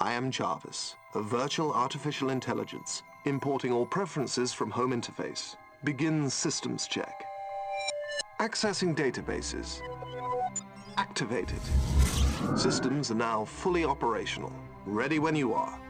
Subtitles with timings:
[0.00, 5.56] I am Jarvis, a virtual artificial intelligence, importing all preferences from home interface.
[5.82, 7.24] Begin systems check.
[8.38, 9.80] Accessing databases.
[10.96, 11.58] Activated.
[12.56, 14.52] Systems are now fully operational.
[14.86, 15.80] Ready when you are.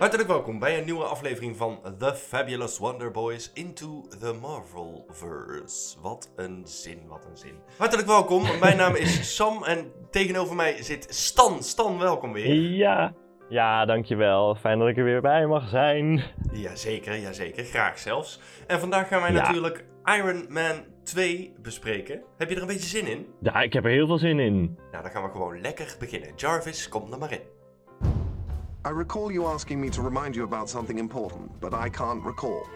[0.00, 6.00] Hartelijk welkom bij een nieuwe aflevering van The Fabulous Wonder Boys Into the Marvelverse.
[6.00, 7.54] Wat een zin, wat een zin.
[7.78, 11.62] Hartelijk welkom, mijn naam is Sam en tegenover mij zit Stan.
[11.62, 12.54] Stan, welkom weer.
[12.54, 13.14] Ja,
[13.48, 14.54] ja, dankjewel.
[14.54, 16.22] Fijn dat ik er weer bij mag zijn.
[16.52, 17.64] Jazeker, jazeker.
[17.64, 18.40] Graag zelfs.
[18.66, 19.40] En vandaag gaan wij Ja.
[19.42, 22.22] natuurlijk Iron Man 2 bespreken.
[22.38, 23.26] Heb je er een beetje zin in?
[23.40, 24.78] Ja, ik heb er heel veel zin in.
[24.90, 26.30] Nou, dan gaan we gewoon lekker beginnen.
[26.36, 27.58] Jarvis, kom er maar in.
[28.86, 32.66] I recall you asking me to remind you about something important, but I can't recall.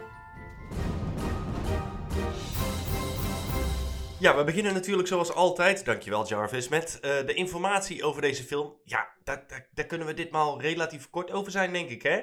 [4.18, 8.72] Ja, we beginnen natuurlijk zoals altijd, dankjewel Jarvis, met eh, de informatie over deze film.
[8.84, 12.20] Ja, daar, daar, daar kunnen we ditmaal relatief kort over zijn, denk ik, hè?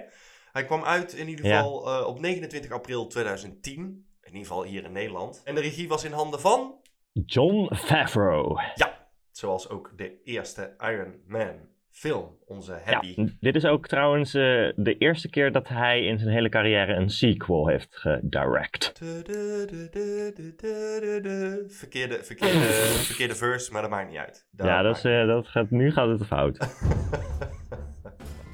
[0.51, 1.57] Hij kwam uit in ieder Ja.
[1.57, 5.41] geval eh, op 29 april 2010, in ieder geval hier in Nederland.
[5.43, 6.75] En de regie was in handen van,
[7.25, 8.59] John Favreau.
[8.75, 13.27] ja, zoals ook de eerste Iron Man film, onze Ja, Happy.
[13.39, 14.41] dit is ook trouwens eh,
[14.75, 18.91] de eerste keer dat hij in zijn hele carrière een sequel heeft gedirect.
[21.67, 22.57] Verkeerde, verkeerde,
[23.07, 24.45] verkeerde verse, maar dat maakt niet uit.
[24.57, 26.57] Ja, dat is, eh, dat gaat, nu gaat het fout.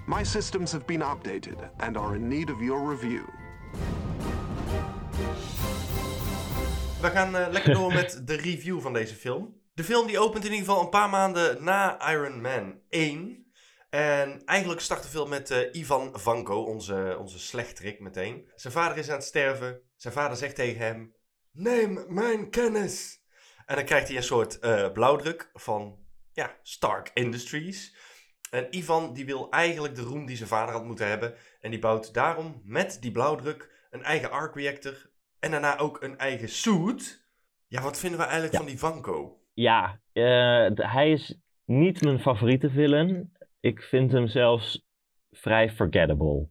[0.05, 3.21] My systems have been updated and are in need of your review.
[7.01, 9.55] We gaan eh, lekker door met de review van deze film.
[9.77, 13.45] De film die opent in ieder geval een paar maanden na Iron Man 1.
[13.89, 18.51] En eigenlijk start de film met eh, Ivan Vanko, onze, onze slechterik meteen.
[18.55, 19.81] Zijn vader is aan het sterven.
[19.95, 21.15] Zijn vader zegt tegen hem,
[21.51, 23.21] neem mijn kennis.
[23.65, 25.99] En dan krijgt hij een soort eh, blauwdruk van
[26.31, 27.95] ja, Stark Industries.
[28.49, 31.35] En Ivan die wil eigenlijk de roem die zijn vader had moeten hebben.
[31.61, 36.17] En die bouwt daarom met die blauwdruk een eigen arc reactor en daarna ook een
[36.17, 37.25] eigen suit.
[37.67, 38.59] Ja, wat vinden we eigenlijk Ja.
[38.59, 39.36] van die Vanko?
[39.59, 41.35] Ja, eh, hij is
[41.65, 43.31] niet mijn favoriete villain.
[43.59, 44.85] Ik vind hem zelfs
[45.31, 46.49] vrij forgettable.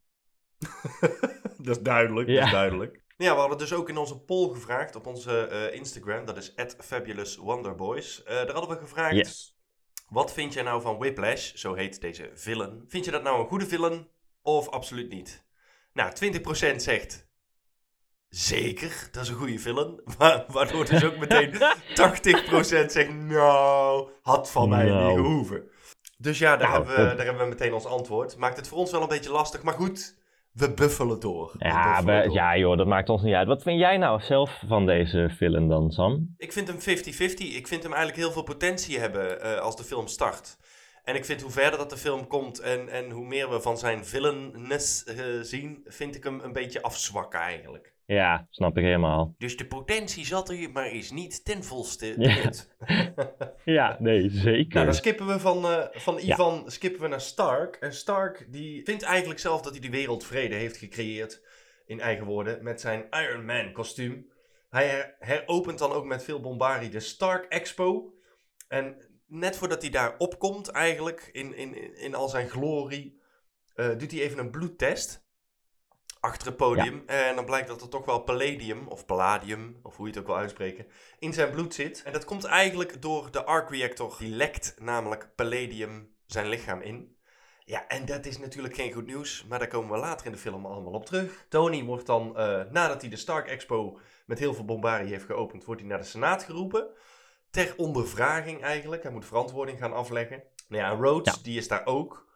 [1.59, 2.35] dat is duidelijk, Ja.
[2.35, 3.05] dat is duidelijk.
[3.17, 6.55] Ja, we hadden dus ook in onze poll gevraagd op onze eh, Instagram, dat is
[6.79, 8.23] @fabulouswonderboys.
[8.23, 9.57] Eh daar hadden we gevraagd, Yes.
[10.09, 12.85] wat vind jij nou van Whiplash, zo heet deze villain.
[12.89, 14.09] Vind je dat nou een goede villain
[14.43, 15.45] of absoluut niet?
[15.93, 17.26] Nou, 20% zegt
[18.37, 20.01] zeker, dat is een goede villain.
[20.19, 21.59] Wa- Waardoor dus ook meteen 80%
[22.87, 25.07] zegt, nou, had van mij Nou.
[25.17, 25.63] niet gehoeven.
[26.19, 28.37] Dus ja, daar, Nou, hebben we, daar hebben we meteen ons antwoord.
[28.37, 30.19] Maakt het voor ons wel een beetje lastig, maar goed,
[30.53, 31.55] we buffelen door.
[31.59, 32.35] Ja, buffelen we- door.
[32.37, 33.47] ja joh, dat maakt ons niet uit.
[33.49, 36.35] Wat vind jij nou zelf van deze villain dan, Sam?
[36.37, 37.55] Ik vind hem 50-50.
[37.57, 40.57] Ik vind hem eigenlijk heel veel potentie hebben eh, als de film start.
[41.05, 43.79] En ik vind hoe verder dat de film komt en, en hoe meer we van
[43.79, 47.95] zijn villainess eh, zien, vind ik hem een beetje afzwakken eigenlijk.
[48.07, 49.35] Ja, snap ik helemaal.
[49.39, 52.35] Dus de potentie zat er, maar is niet ten volste Ja.
[52.35, 52.75] benut.
[53.65, 54.75] Ja, nee, zeker.
[54.75, 56.35] Nou, dan skippen we van, eh, van Ja.
[56.35, 57.77] Ivan skippen we naar Stark.
[57.77, 61.43] En Stark die vindt eigenlijk zelf dat hij de wereldvrede heeft gecreëerd,
[61.87, 64.31] in eigen woorden, met zijn Iron Man kostuum.
[64.71, 68.15] Hij her- heropent dan ook met veel bombarie de Stark Expo.
[68.69, 68.97] En
[69.27, 73.21] net voordat hij daar opkomt eigenlijk, in, in, in al zijn glorie,
[73.75, 75.26] eh, doet hij even een bloedtest.
[76.27, 77.03] Achter het podium.
[77.07, 80.27] En dan blijkt dat er toch wel palladium, of palladium, of hoe je het ook
[80.27, 80.87] wil uitspreken,
[81.19, 82.03] in zijn bloed zit.
[82.03, 84.17] En dat komt eigenlijk door de arc reactor.
[84.19, 87.17] Die lekt namelijk palladium zijn lichaam in.
[87.65, 90.39] Ja, en dat is natuurlijk geen goed nieuws, maar daar komen we later in de
[90.39, 91.45] film allemaal op terug.
[91.49, 95.65] Tony wordt dan, eh, nadat hij de Stark Expo met heel veel bombarie heeft geopend,
[95.65, 96.87] wordt hij naar de Senaat geroepen.
[97.51, 99.03] Ter ondervraging eigenlijk.
[99.03, 100.43] Hij moet verantwoording gaan afleggen.
[100.69, 101.41] Nou ja, Rhodes, Ja.
[101.43, 102.27] die is daar ook.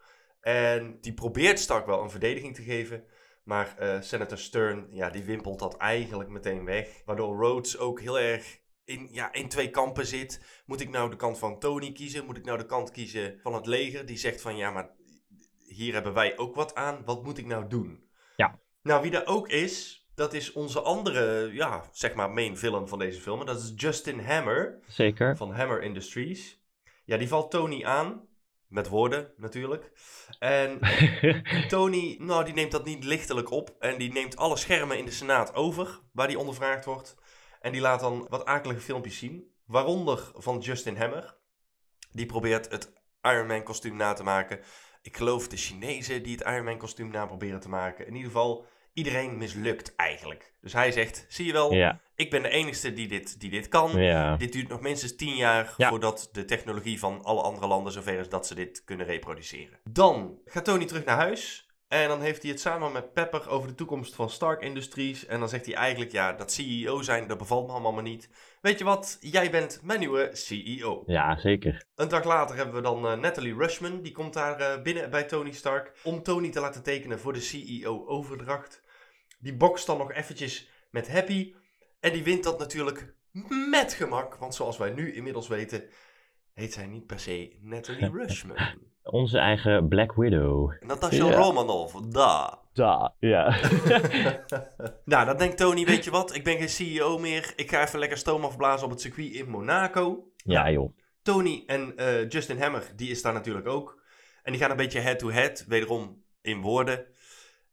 [0.40, 3.04] En die probeert Stark wel een verdediging te geven.
[3.42, 7.02] Maar eh, Senator Stern, ja, die wimpelt dat eigenlijk meteen weg.
[7.04, 10.62] Waardoor Rhodes ook heel erg in, ja, in twee kampen zit.
[10.66, 12.24] Moet ik nou de kant van Tony kiezen?
[12.26, 14.06] Moet ik nou de kant kiezen van het leger?
[14.06, 14.91] Die zegt van, ja, maar
[15.66, 17.04] hier hebben wij ook wat aan.
[17.04, 18.09] Wat moet ik nou doen?
[18.36, 18.59] Ja.
[18.82, 22.98] Nou, wie daar ook is, dat is onze andere, ja, zeg maar main villain van
[22.98, 23.41] deze film.
[23.41, 25.36] En dat is Justin Hammer Zeker.
[25.36, 26.60] van Hammer Industries.
[27.04, 28.28] Ja, die valt Tony aan.
[28.70, 29.92] Met woorden natuurlijk.
[30.38, 30.78] En
[31.68, 33.76] Tony, nou, die neemt dat niet lichtelijk op.
[33.78, 37.16] En die neemt alle schermen in de Senaat over, waar die ondervraagd wordt.
[37.60, 39.54] En die laat dan wat akelige filmpjes zien.
[39.64, 41.36] Waaronder van Justin Hammer.
[42.12, 44.60] Die probeert het Iron Man kostuum na te maken.
[45.02, 48.06] Ik geloof de Chinezen die het Iron Man kostuum na proberen te maken.
[48.06, 50.53] In ieder geval, iedereen mislukt eigenlijk.
[50.60, 53.69] Dus hij zegt, zie je wel, Ja, ik ben de enige die dit, die dit
[53.69, 54.01] kan.
[54.03, 54.37] ja.
[54.37, 55.89] Dit duurt nog minstens 10 jaar Ja.
[55.89, 59.78] voordat de technologie van alle andere landen zover is dat ze dit kunnen reproduceren.
[59.84, 61.69] Dan gaat Tony terug naar huis.
[61.89, 65.27] En dan heeft hij het samen met Pepper over de toekomst van Stark Industries.
[65.27, 68.28] En dan zegt hij eigenlijk, ja, dat CEO zijn, dat bevalt me allemaal maar niet.
[68.60, 71.03] Weet je wat, jij bent mijn nieuwe CEO.
[71.07, 71.84] ja, zeker.
[71.95, 74.03] Een dag later hebben we dan eh, Natalie Rushman.
[74.03, 75.92] Die komt daar eh, binnen bij Tony Stark.
[76.04, 78.83] Om Tony te laten tekenen voor de CEO-overdracht.
[79.39, 81.54] Die bokst dan nog eventjes met Happy.
[82.01, 83.15] En die wint dat natuurlijk
[83.71, 84.34] met gemak.
[84.36, 85.84] Want zoals wij nu inmiddels weten,
[86.54, 88.56] heet zij niet per se Natalie Rushman.
[89.03, 90.72] Onze eigen Black Widow.
[90.80, 91.34] Natasha Ja.
[91.36, 92.59] Romanoff, da.
[92.80, 93.60] Da, ja.
[95.04, 96.34] nou, dan denkt Tony, weet je wat?
[96.34, 97.53] Ik ben geen CEO meer.
[97.56, 100.32] Ik ga even lekker stoom afblazen op het circuit in Monaco.
[100.36, 100.97] ja, joh.
[101.22, 104.03] Tony en eh, Justin Hammer, die is daar natuurlijk ook.
[104.42, 107.06] En die gaan een beetje head-to-head, wederom in woorden.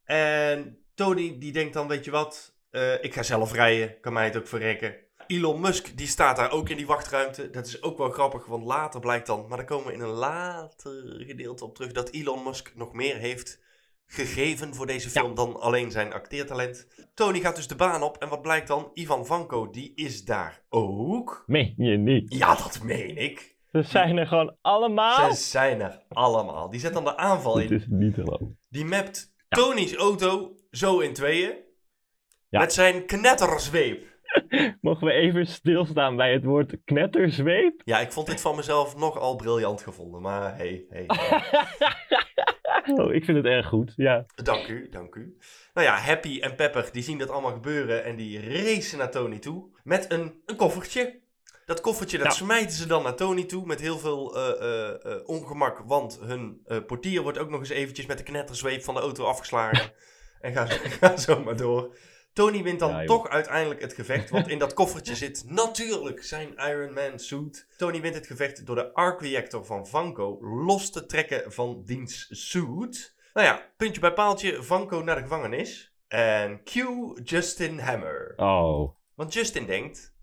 [0.04, 4.26] En Tony, die denkt dan, weet je wat, eh, ik ga zelf rijden, kan mij
[4.26, 4.96] het ook verrekken.
[5.28, 7.50] Elon Musk, die staat daar ook in die wachtruimte.
[7.50, 10.08] Dat is ook wel grappig, want later blijkt dan, maar daar komen we in een
[10.08, 13.66] later gedeelte op terug, dat Elon Musk nog meer heeft
[14.08, 16.88] gegeven voor deze film dan alleen zijn acteertalent.
[17.14, 18.92] Tony gaat dus de baan op en wat blijkt dan?
[18.94, 21.44] Ivan Vanko, die is daar ook.
[21.46, 22.34] Meen je niet?
[22.34, 23.56] Ja, dat meen ik.
[23.72, 25.34] Ze zijn er gewoon allemaal?
[25.34, 26.70] Ze zijn er allemaal.
[26.70, 27.70] Die zet dan de aanval in.
[27.70, 28.60] is niet te geloven.
[28.70, 31.54] Die mapt Tony's auto zo in tweeën.
[32.50, 32.60] Ja.
[32.60, 34.06] Met zijn knetterzweep.
[34.82, 37.82] Mogen we even stilstaan bij het woord knetterzweep?
[37.86, 40.22] Ja, ik vond dit van mezelf nogal briljant gevonden.
[40.22, 41.06] Maar hey, hey.
[42.96, 44.26] Oh, ik vind het erg goed, ja.
[44.44, 45.38] dank u, dank u.
[45.74, 48.04] Nou ja, Happy en Pepper die zien dat allemaal gebeuren.
[48.04, 49.66] En die racen naar Tony toe.
[49.84, 51.20] Met een, een koffertje.
[51.66, 52.32] Dat koffertje dat Ja.
[52.34, 53.66] smijten ze dan naar Tony toe.
[53.66, 55.80] Met heel veel eh, eh, eh, ongemak.
[55.86, 59.92] Want hun portier wordt ook nog eens eventjes met de knetterzweep van de auto afgeslagen.
[60.42, 60.66] en ga,
[61.00, 61.96] ga zo maar door.
[62.38, 64.30] Tony wint dan Ja, toch uiteindelijk het gevecht.
[64.30, 67.68] Want in dat koffertje zit natuurlijk zijn Iron Man suit.
[67.78, 72.28] Tony wint het gevecht door de arc reactor van Vanko los te trekken van diens
[72.30, 73.16] suit.
[73.34, 74.64] Nou ja, puntje bij paaltje.
[74.64, 75.94] Vanko naar de gevangenis.
[76.08, 78.34] En cue Justin Hammer.
[78.36, 80.16] Oh, Want Justin denkt...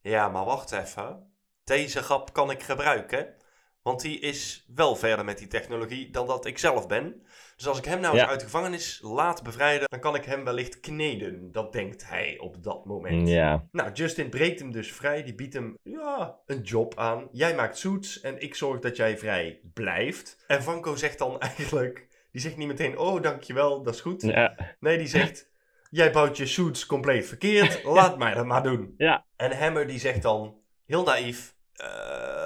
[0.00, 1.32] Ja, maar wacht even.
[1.64, 3.34] Deze grap kan ik gebruiken.
[3.82, 7.22] Want die is wel verder met die technologie dan dat ik zelf ben.
[7.56, 8.20] Dus als ik hem nou Ja.
[8.20, 9.88] eens uit de gevangenis laat bevrijden...
[9.90, 11.52] dan kan ik hem wellicht kneden.
[11.52, 13.28] Dat denkt hij op dat moment.
[13.28, 13.66] ja.
[13.72, 15.22] Nou, Justin breekt hem dus vrij.
[15.22, 17.28] Die biedt hem ja, een job aan.
[17.32, 20.44] Jij maakt suits en ik zorg dat jij vrij blijft.
[20.46, 22.08] En Vanko zegt dan eigenlijk...
[22.32, 24.22] Die zegt niet meteen, oh dankjewel, dat is goed.
[24.22, 25.50] Ja, Nee, die zegt:
[25.90, 28.94] Jij bouwt je suits compleet verkeerd, laat mij dat maar doen.
[28.96, 29.24] Ja.
[29.36, 30.56] En Hammer die zegt dan,
[30.86, 32.41] heel naïef: "Eh,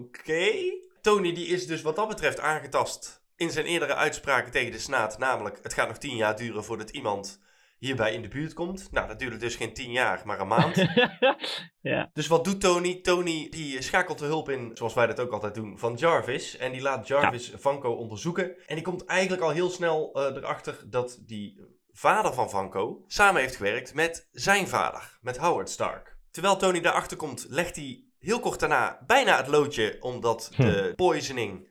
[0.00, 0.52] Oké.
[1.00, 5.18] Tony die is dus wat dat betreft aangetast in zijn eerdere uitspraken tegen de Senaat.
[5.18, 7.40] Namelijk: Het gaat nog tien jaar duren voordat iemand
[7.78, 8.88] hierbij in de buurt komt.
[8.90, 10.76] Nou, dat duurde dus geen tien jaar, maar een maand.
[11.80, 12.10] ja.
[12.12, 13.00] Dus wat doet Tony?
[13.00, 16.56] Tony die schakelt de hulp in, zoals wij dat ook altijd doen, van Jarvis.
[16.56, 18.66] En die laat Jarvis Vanko onderzoeken.
[18.66, 21.60] En die komt eigenlijk al heel snel eh, erachter dat die
[21.92, 26.18] vader van Vanko samen heeft gewerkt met zijn vader, met Howard Stark.
[26.30, 31.68] Terwijl Tony daarachter komt, legt hij heel kort daarna bijna het loodje, omdat de poisoning,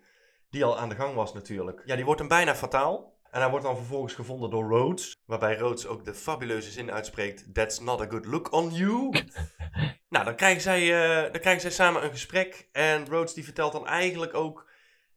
[0.50, 3.18] die al aan de gang was natuurlijk, ja, die wordt hem bijna fataal.
[3.32, 7.54] En hij wordt dan vervolgens gevonden door Rhodes, waarbij Rhodes ook de fabuleuze zin uitspreekt:
[7.54, 9.10] That's not a good look on you.
[10.10, 12.70] nou, dan krijgen, zij, eh, dan krijgen zij samen een gesprek.
[12.72, 14.70] En Rhodes die vertelt dan eigenlijk ook: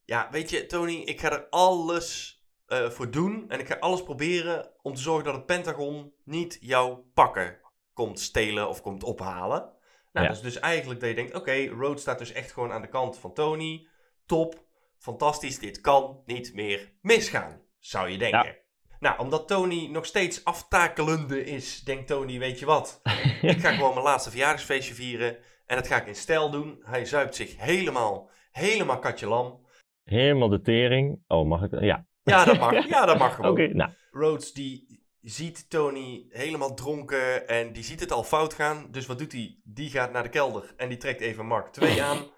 [0.04, 2.36] Ja, weet je, Tony, ik ga er alles
[2.66, 3.44] eh, voor doen.
[3.48, 7.58] En ik ga alles proberen om te zorgen dat het Pentagon niet jouw pakken
[7.92, 9.72] komt stelen of komt ophalen.
[10.12, 10.32] Nou, Ja.
[10.32, 12.88] dat is dus eigenlijk dat je denkt: Oké, Rhodes staat dus echt gewoon aan de
[12.88, 13.86] kant van Tony.
[14.26, 14.64] Top,
[14.98, 18.56] fantastisch, dit kan niet meer misgaan, zou je denken.
[18.98, 23.00] Nou, omdat Tony nog steeds aftakelende is, denkt Tony, weet je wat?
[23.42, 25.36] Ik ga gewoon mijn laatste verjaardagsfeestje vieren.
[25.66, 26.82] En dat ga ik in stijl doen.
[26.84, 29.66] Hij zuipt zich helemaal, helemaal katje lam.
[30.04, 31.22] Helemaal de tering.
[31.26, 31.80] Oh, mag ik?
[31.80, 32.06] Ja.
[32.22, 32.86] Ja, dat mag.
[32.88, 33.76] Ja, dat mag Oké, gewoon.
[33.76, 33.90] nou.
[34.10, 34.91] Rhodes, die
[35.22, 38.86] ziet Tony helemaal dronken en die ziet het al fout gaan.
[38.90, 39.56] Dus wat doet hij?
[39.64, 42.30] Die gaat naar de kelder en die trekt even Mark 2 aan.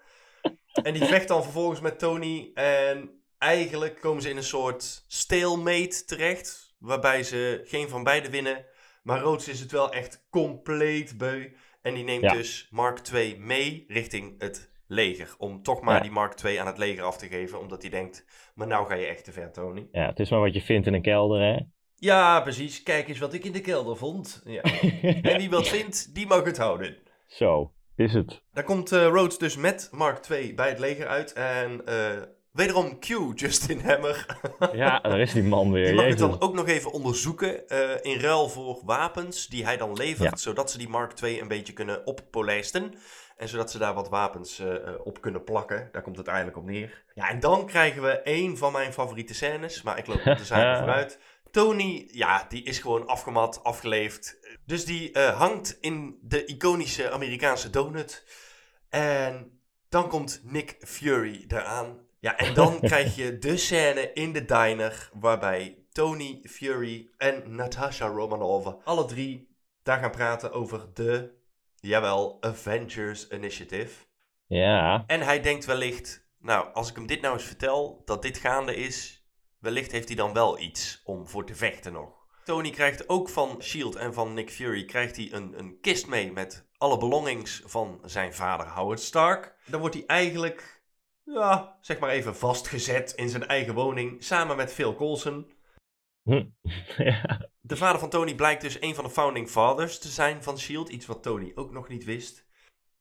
[0.83, 2.51] En die vecht dan vervolgens met Tony.
[2.53, 6.75] En eigenlijk komen ze in een soort stalemate terecht.
[6.79, 8.65] Waarbij ze geen van beiden winnen.
[9.03, 11.49] Maar Rhodes is het wel echt compleet beu.
[11.81, 12.33] En die neemt Ja.
[12.33, 15.35] dus Mark 2 mee richting het leger.
[15.37, 16.01] Om toch maar Ja.
[16.01, 17.59] die Mark 2 aan het leger af te geven.
[17.59, 18.25] Omdat hij denkt,
[18.55, 19.87] maar nou ga je echt te ver, Tony.
[19.91, 21.59] Ja, het is maar wat je vindt in een kelder, hè?
[22.05, 22.83] Ja, precies.
[22.83, 24.41] Kijk eens wat ik in de kelder vond.
[24.45, 24.61] Ja.
[25.21, 26.97] En wie wat vindt, die mag het houden.
[27.27, 28.41] Zo, is het.
[28.53, 31.33] Daar komt eh, Rhodes dus met Mark 2 bij het leger uit.
[31.33, 32.21] En eh,
[32.51, 34.25] Wederom Q, Justin Hammer.
[34.73, 35.85] Ja, daar is die man weer.
[35.85, 36.29] Die mag het Jezus.
[36.37, 40.35] dan ook nog even onderzoeken eh, in ruil voor wapens die hij dan levert, Ja.
[40.35, 42.93] zodat ze die Mark II een beetje kunnen oppolijsten.
[43.37, 44.61] En zodat ze daar wat wapens
[45.03, 45.89] op kunnen plakken.
[45.91, 47.03] Daar komt het eigenlijk op neer.
[47.13, 50.45] Ja, en dan krijgen we een van mijn favoriete scènes, maar ik loop op de
[50.45, 51.19] zaken vooruit.
[51.55, 54.39] Tony, ja, die is gewoon afgemat, afgeleefd.
[54.65, 58.25] Dus die eh, hangt in de iconische Amerikaanse donut.
[58.89, 59.59] En
[59.89, 61.99] dan komt Nick Fury eraan.
[62.19, 68.07] Ja, en dan krijg je de scène in de diner waarbij Tony Fury en Natasha
[68.07, 71.33] Romanova alle drie daar gaan praten over de,
[71.75, 74.05] jawel, Avengers Initiative.
[74.47, 78.37] Ja, En hij denkt wellicht, nou, als ik hem dit nou eens vertel, dat dit
[78.37, 79.24] gaande is,
[79.65, 82.23] wellicht heeft hij dan wel iets om voor te vechten nog.
[82.43, 83.95] Tony krijgt ook van S.H.I.E.L.D.
[83.95, 88.33] en van Nick Fury krijgt hij een, een kist mee met alle belongings van zijn
[88.33, 89.55] vader Howard Stark.
[89.65, 90.83] Dan wordt hij eigenlijk,
[91.23, 95.53] ja, zeg maar even vastgezet in zijn eigen woning, samen met Phil Coulson.
[96.97, 97.49] ja.
[97.61, 100.89] De vader van Tony blijkt dus een van de founding fathers te zijn van S.H.I.E.L.D.,
[100.89, 102.45] iets wat Tony ook nog niet wist.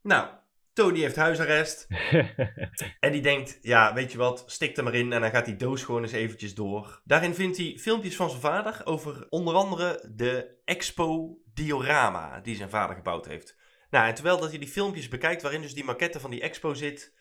[0.02, 0.28] Nou,
[0.74, 1.86] Tony heeft huisarrest.
[3.00, 5.56] En die denkt, ja, weet je wat, stik er maar in en dan gaat die
[5.56, 7.00] doos gewoon eens eventjes door.
[7.04, 12.70] Daarin vindt hij filmpjes van zijn vader over onder andere de Expo Diorama die zijn
[12.70, 13.56] vader gebouwd heeft.
[13.90, 16.74] Nou, en terwijl dat hij die filmpjes bekijkt waarin dus die maquette van die expo
[16.74, 17.14] zit,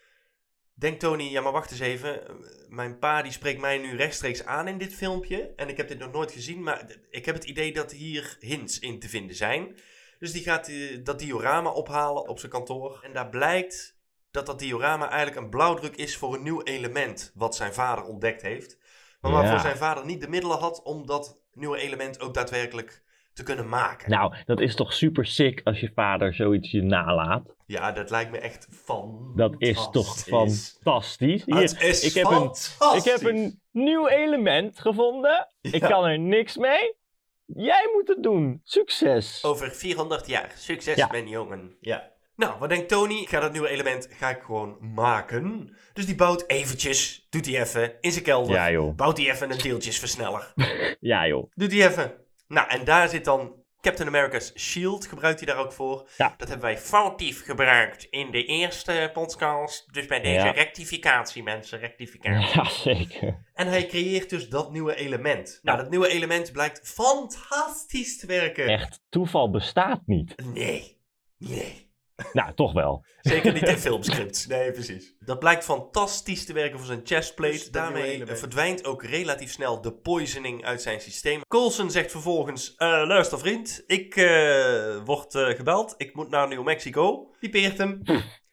[0.74, 2.22] denkt Tony, ja maar wacht eens even,
[2.70, 6.00] mijn pa die spreekt mij nu rechtstreeks aan in dit filmpje en ik heb dit
[6.00, 9.76] nog nooit gezien, maar ik heb het idee dat hier hints in te vinden zijn.
[10.24, 13.98] Dus die gaat eh, dat diorama ophalen op zijn kantoor en daar blijkt
[14.32, 18.42] dat dat diorama eigenlijk een blauwdruk is voor een nieuw element wat zijn vader ontdekt
[18.42, 18.78] heeft.
[19.22, 19.38] Maar Ja.
[19.38, 23.04] waarvoor zijn vader niet de middelen had om dat nieuwe element ook daadwerkelijk
[23.34, 24.10] te kunnen maken.
[24.10, 27.56] Nou, dat is toch super sick als je vader zoiets je nalaat.
[27.66, 29.32] Ja, dat lijkt me echt van.
[29.36, 31.46] Dat is toch fantastisch.
[31.46, 32.52] Hier, Het is ik, heb een,
[32.96, 35.48] ik heb een nieuw element gevonden.
[35.62, 37.02] Ik kan er niks mee.
[37.46, 38.62] Jij moet het doen.
[38.64, 39.44] Succes.
[39.44, 40.52] Over 400 jaar.
[40.58, 41.08] Succes, Ja.
[41.12, 41.78] mijn jongen.
[41.80, 42.12] Ja.
[42.36, 43.14] Nou, wat denkt Tony?
[43.22, 45.76] Ik ga dat nieuwe element ga ik gewoon maken.
[45.94, 48.56] Dus die bouwt eventjes, doet hij even in zijn kelder.
[48.56, 48.96] Ja, joh.
[48.96, 50.54] Bouwt hij even een deeltjesversneller.
[51.00, 51.52] Ja, joh.
[51.56, 52.14] Doet hij even.
[52.48, 56.10] Nou, en daar zit dan Captain America's shield, gebruikt hij daar ook voor.
[56.18, 56.34] Ja.
[56.38, 59.94] Dat hebben wij foutief gebruikt in de eerste podcast.
[59.94, 60.52] Dus bij deze Ja.
[60.52, 62.62] rectificatie, mensen, rectificatie.
[62.62, 63.46] Ja, zeker.
[63.54, 65.60] En hij creëert dus dat nieuwe element.
[65.62, 68.68] Nou, dat nieuwe element blijkt fantastisch te werken.
[68.68, 70.36] Echt, toeval bestaat niet.
[70.54, 70.98] Nee,
[71.38, 71.92] nee.
[72.34, 73.06] Nou, toch wel.
[73.22, 74.48] Zeker niet in filmscripts.
[74.54, 75.16] Nee, precies.
[75.20, 77.54] Dat blijkt fantastisch te werken voor zijn chestplate.
[77.54, 81.42] Dus Daarmee verdwijnt ook relatief snel de poisoning uit zijn systeem.
[81.48, 85.94] Coulson zegt vervolgens: eh, Luister, vriend, ik eh, word eh, gebeld.
[85.98, 87.34] Ik moet naar New Mexico.
[87.40, 88.02] Die peert hem.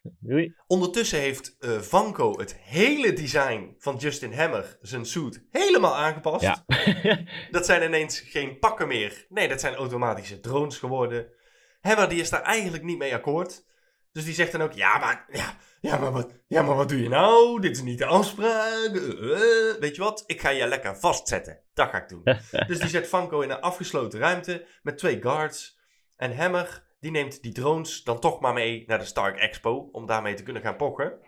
[0.02, 0.54] Doei.
[0.66, 6.42] Ondertussen heeft eh, Vanko het hele design van Justin Hammer, zijn suit, helemaal aangepast.
[6.42, 6.64] Ja.
[7.50, 9.26] Dat zijn ineens geen pakken meer.
[9.28, 11.26] Nee, dat zijn automatische drones geworden.
[11.80, 13.64] Hammer die is daar eigenlijk niet mee akkoord.
[14.12, 17.02] Dus die zegt dan ook, ja maar, ja, ja, maar, wat, ja, maar wat doe
[17.02, 17.60] je nou?
[17.60, 18.90] Dit is niet de afspraak.
[18.94, 19.78] Eh, eh.
[19.80, 20.24] weet je wat?
[20.26, 21.60] Ik ga je lekker vastzetten.
[21.74, 22.22] Dat ga ik doen.
[22.68, 25.78] dus die zet Vanko in een afgesloten ruimte met twee guards.
[26.16, 29.88] En Hammer, die neemt die drones dan toch maar mee naar de Stark Expo.
[29.92, 31.18] Om daarmee te kunnen gaan pochen.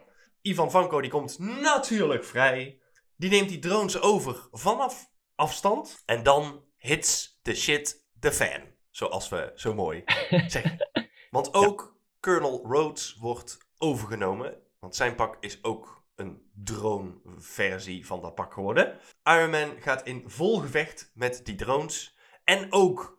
[0.43, 2.81] Ivan Vanko die komt natuurlijk vrij.
[3.17, 6.03] Die neemt die drones over vanaf afstand.
[6.07, 8.72] En dan hits the shit the fan.
[8.93, 10.05] Zoals we zo mooi
[10.47, 10.89] zeggen.
[11.31, 14.55] Want ook Colonel Rhodes wordt overgenomen.
[14.81, 18.99] Want zijn pak is ook een drone-versie van dat pak geworden.
[19.25, 22.17] Iron Man gaat in vol gevecht met die drones.
[22.45, 23.19] En ook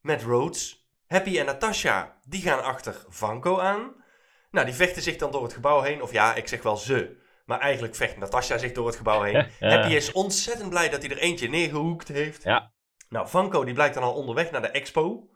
[0.00, 0.90] met Rhodes.
[1.06, 3.94] Happy en Natasha, die gaan achter Vanko aan.
[4.50, 6.02] Nou, die vechten zich dan door het gebouw heen.
[6.02, 7.20] Of ja, ik zeg wel ze.
[7.44, 9.46] Maar eigenlijk vecht Natasha zich door het gebouw heen.
[9.60, 12.42] Happy is ontzettend blij dat hij er eentje neergehoekt heeft.
[12.42, 12.71] Ja.
[13.12, 15.28] Nou, Vanko die blijkt dan al onderweg naar de expo.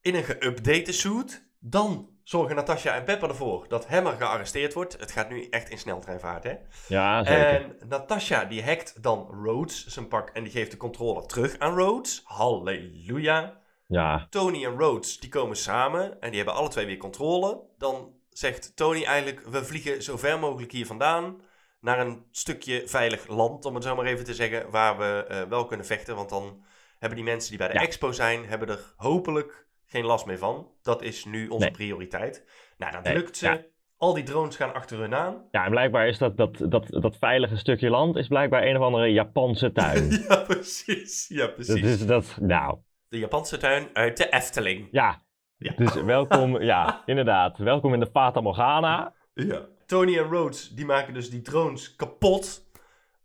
[0.00, 1.48] In een geüpdate suit.
[1.58, 5.00] Dan zorgen Natasha en Pepper ervoor dat Hammer gearresteerd wordt.
[5.00, 6.54] Het gaat nu echt in sneltreinvaart, hè?
[6.88, 7.46] Ja, zeker.
[7.46, 11.74] En Natasha die hackt dan Rhodes zijn pak en die geeft de controller terug aan
[11.74, 12.20] Rhodes.
[12.24, 13.58] Halleluja.
[13.86, 17.62] Ja, Tony en Rhodes die komen samen en die hebben alle twee weer controle.
[17.78, 21.40] Dan zegt Tony eigenlijk, we vliegen zo ver mogelijk hier vandaan
[21.80, 25.42] naar een stukje veilig land, om het zo maar even te zeggen, waar we eh,
[25.42, 26.16] wel kunnen vechten.
[26.16, 26.64] Want dan
[27.00, 27.80] hebben die mensen die bij de Ja.
[27.80, 30.68] expo zijn, hebben er hopelijk geen last meer van.
[30.82, 31.74] Dat is nu onze Nee.
[31.74, 32.44] prioriteit.
[32.78, 33.46] Nou, dat Nee, lukt ze.
[33.46, 33.60] ja.
[33.96, 35.44] Al die drones gaan achter hun aan.
[35.50, 38.82] ja en blijkbaar is dat, dat, dat, dat veilige stukje land is blijkbaar een of
[38.82, 40.10] andere Japanse tuin.
[40.28, 41.28] ja, precies.
[41.28, 41.82] Ja, dat precies.
[41.82, 42.78] is dat, nou,
[43.08, 44.88] De Japanse tuin uit de Efteling.
[44.90, 45.22] ja.
[45.56, 45.72] Ja.
[45.76, 47.58] Dus welkom, ja, inderdaad.
[47.58, 49.14] Welkom in de Fata Morgana.
[49.34, 49.66] Ja.
[49.86, 52.69] Tony en Rhodes die maken dus die drones kapot.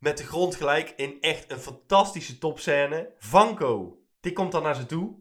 [0.06, 3.14] Met de grond gelijk in echt een fantastische topscène.
[3.18, 5.16] Vanko, die komt dan naar ze toe.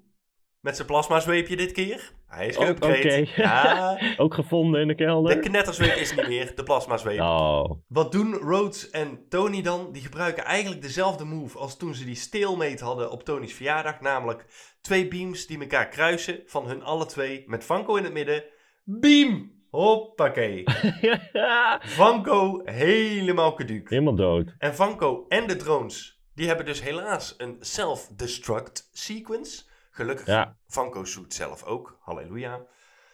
[0.60, 2.12] Met zijn plasmazweepje dit keer.
[2.26, 2.98] Hij is Oh, geüpgrade.
[2.98, 3.26] oké.
[3.36, 5.34] Ja, Ook gevonden in de kelder.
[5.34, 7.20] de knetterzweep is niet meer, de plasmazweep.
[7.20, 9.92] Oh, Wat doen Rhodes en Tony dan?
[9.92, 14.00] Die gebruiken eigenlijk dezelfde move als toen ze die stalemate hadden op Tony's verjaardag.
[14.00, 14.46] Namelijk
[14.80, 18.44] twee beams die elkaar kruisen van hun alle twee met Vanko in het midden.
[18.84, 19.53] Beam!
[19.74, 20.62] Hoppakee.
[21.98, 23.88] Vanko helemaal caduc.
[23.88, 24.54] helemaal dood.
[24.58, 29.62] En Vanko en de drones, die hebben dus helaas een self-destruct sequence.
[29.90, 30.56] Gelukkig, Ja.
[30.66, 31.98] Vanko zoet zelf ook.
[32.00, 32.60] Halleluja.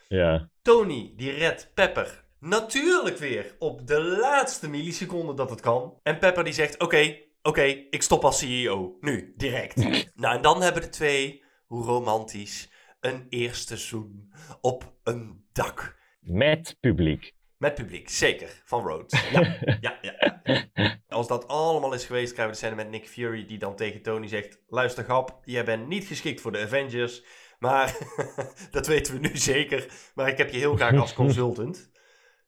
[0.08, 0.48] Ja.
[0.62, 5.98] Tony, die redt Pepper natuurlijk weer op de laatste milliseconde dat het kan.
[6.02, 8.96] En Pepper die zegt, oké, oké, ik stop als CEO.
[9.00, 9.76] Nu, direct.
[10.14, 15.98] nou, en dan hebben de twee, hoe romantisch, een eerste zoen op een dak.
[16.20, 17.32] Met publiek.
[17.56, 18.62] Met publiek, zeker.
[18.64, 19.30] Van Rhodes.
[19.30, 19.40] Ja,
[19.80, 20.96] ja, ja, ja.
[21.08, 24.02] Als dat allemaal is geweest, krijgen we de scène met Nick Fury die dan tegen
[24.02, 24.58] Tony zegt...
[24.68, 27.22] Luister grap, jij bent niet geschikt voor de Avengers.
[27.58, 27.96] Maar
[28.70, 29.86] dat weten we nu zeker.
[30.14, 31.90] Maar ik heb je heel graag als consultant.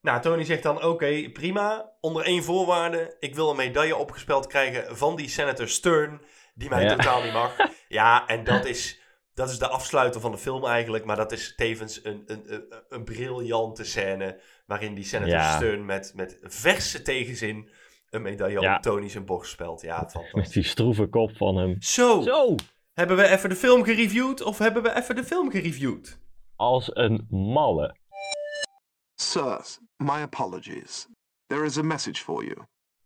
[0.01, 1.91] nou, Tony zegt dan oké, prima.
[1.99, 3.15] Onder één voorwaarde.
[3.19, 6.21] Ik wil een medaille opgespeld krijgen van die Senator Stern.
[6.55, 6.95] Die mij Ja.
[6.95, 7.57] totaal niet mag.
[7.87, 9.01] Ja, en dat is...
[9.33, 12.65] Dat is de afsluiter van de film eigenlijk, maar dat is tevens een, een, een,
[12.89, 15.55] een briljante scène waarin die Senator Ja.
[15.55, 17.69] Stern met, met verse tegenzin
[18.09, 18.75] een medaille Ja.
[18.75, 19.81] op Tony zijn borst spelt.
[19.81, 21.75] Ja, Met die stroeve kop van hem.
[21.81, 22.55] Zo, Zo!
[22.93, 26.19] hebben we even de film gereviewd of hebben we even de film gereviewd?
[26.55, 27.95] Als een malle.
[29.15, 31.07] Sirs, my apologies.
[31.47, 32.57] There is a message for you.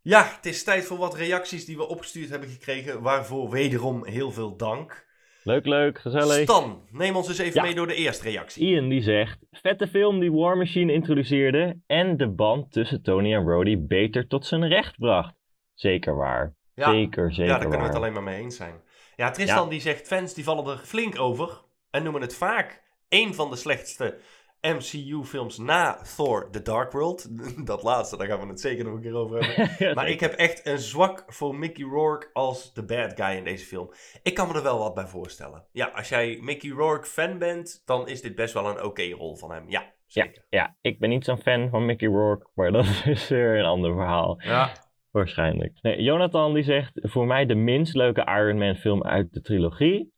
[0.02, 4.32] Ja, het is tijd voor wat reacties die we opgestuurd hebben gekregen, waarvoor wederom heel
[4.32, 5.07] veel dank.
[5.48, 6.42] Leuk, leuk, gezellig.
[6.44, 7.62] Stan, neem ons eens even Ja.
[7.62, 8.66] mee door de eerste reactie.
[8.68, 13.44] Ian die zegt, vette film die War Machine introduceerde en de band tussen Tony en
[13.48, 15.36] Rhodey beter tot zijn recht bracht.
[15.74, 16.56] Zeker waar.
[16.74, 18.74] Ja, Zeker, zeker ja daar kunnen we het alleen maar mee eens zijn.
[19.16, 19.70] Ja, Tristan Ja.
[19.70, 23.56] die zegt, fans die vallen er flink over en noemen het vaak een van de
[23.56, 24.18] slechtste
[24.62, 27.28] MCU-films na Thor The Dark World.
[27.68, 29.76] Dat laatste, daar gaan we het zeker nog een keer over hebben.
[29.88, 33.44] Ja, Maar ik heb echt een zwak voor Mickey Rourke als de bad guy in
[33.44, 33.92] deze film.
[34.24, 35.64] Ik kan me er wel wat bij voorstellen.
[35.72, 39.36] Ja, als jij Mickey Rourke fan bent, dan is dit best wel een oké rol
[39.36, 39.70] van hem.
[39.70, 40.46] Ja, zeker.
[40.50, 43.94] Ja, ik ben niet zo'n fan van Mickey Rourke, maar dat is weer een ander
[43.94, 44.42] verhaal.
[44.42, 44.72] Ja.
[45.12, 45.78] Waarschijnlijk.
[45.82, 50.16] Nee, Jonathan die zegt, voor mij de minst leuke Iron Man film uit de trilogie.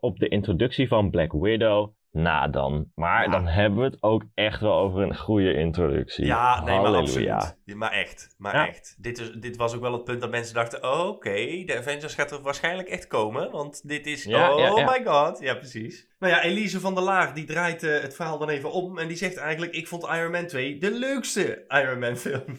[0.00, 2.90] Op de introductie van Black Widow, na dan.
[2.94, 3.30] Maar Ja.
[3.30, 6.24] dan hebben we het ook echt wel over een goede introductie.
[6.26, 7.26] Ja, nee, maar absoluut.
[7.64, 8.66] Ja, Maar echt, maar Ja.
[8.68, 8.96] echt.
[8.98, 12.14] Dit, is, dit was ook wel het punt dat mensen dachten, oh, oké, de Avengers
[12.14, 15.38] gaat er waarschijnlijk echt komen, want dit is, oh my god.
[15.40, 16.06] Ja, precies.
[16.18, 19.08] Nou ja, Elise van der Laar, die draait eh, het verhaal dan even om en
[19.08, 22.44] die zegt eigenlijk, ik vond Iron Man 2 de leukste Iron Man film.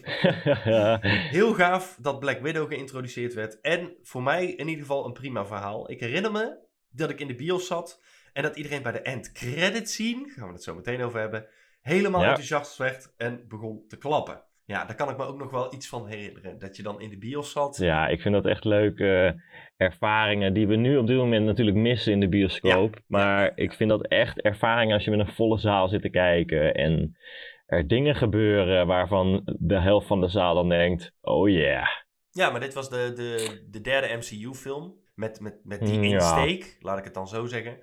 [1.36, 3.60] Heel gaaf dat Black Widow geïntroduceerd werd.
[3.60, 5.90] En voor mij in ieder geval een prima verhaal.
[5.90, 6.56] Ik herinner me
[6.90, 8.00] dat ik in de bios zat.
[8.32, 11.46] En dat iedereen bij de end credit scene, gaan we het zo meteen over hebben,
[11.80, 12.26] helemaal Ja.
[12.28, 14.42] enthousiast werd en begon te klappen.
[14.64, 16.58] Ja, daar kan ik me ook nog wel iets van herinneren.
[16.58, 17.76] Dat je dan in de bios zat.
[17.76, 19.42] Ja, ik vind dat echt leuke
[19.76, 22.98] ervaringen die we nu op dit moment natuurlijk missen in de bioscoop.
[23.06, 26.74] Maar ik vind dat echt ervaringen als je met een volle zaal zit te kijken
[26.74, 27.16] en
[27.66, 31.86] er dingen gebeuren waarvan de helft van de zaal dan denkt, oh yeah.
[32.30, 34.98] Ja, maar dit was de, de, de derde MCU-film.
[35.14, 36.12] Met, met, met die Mm, ja.
[36.12, 37.78] insteek, laat ik het dan zo zeggen.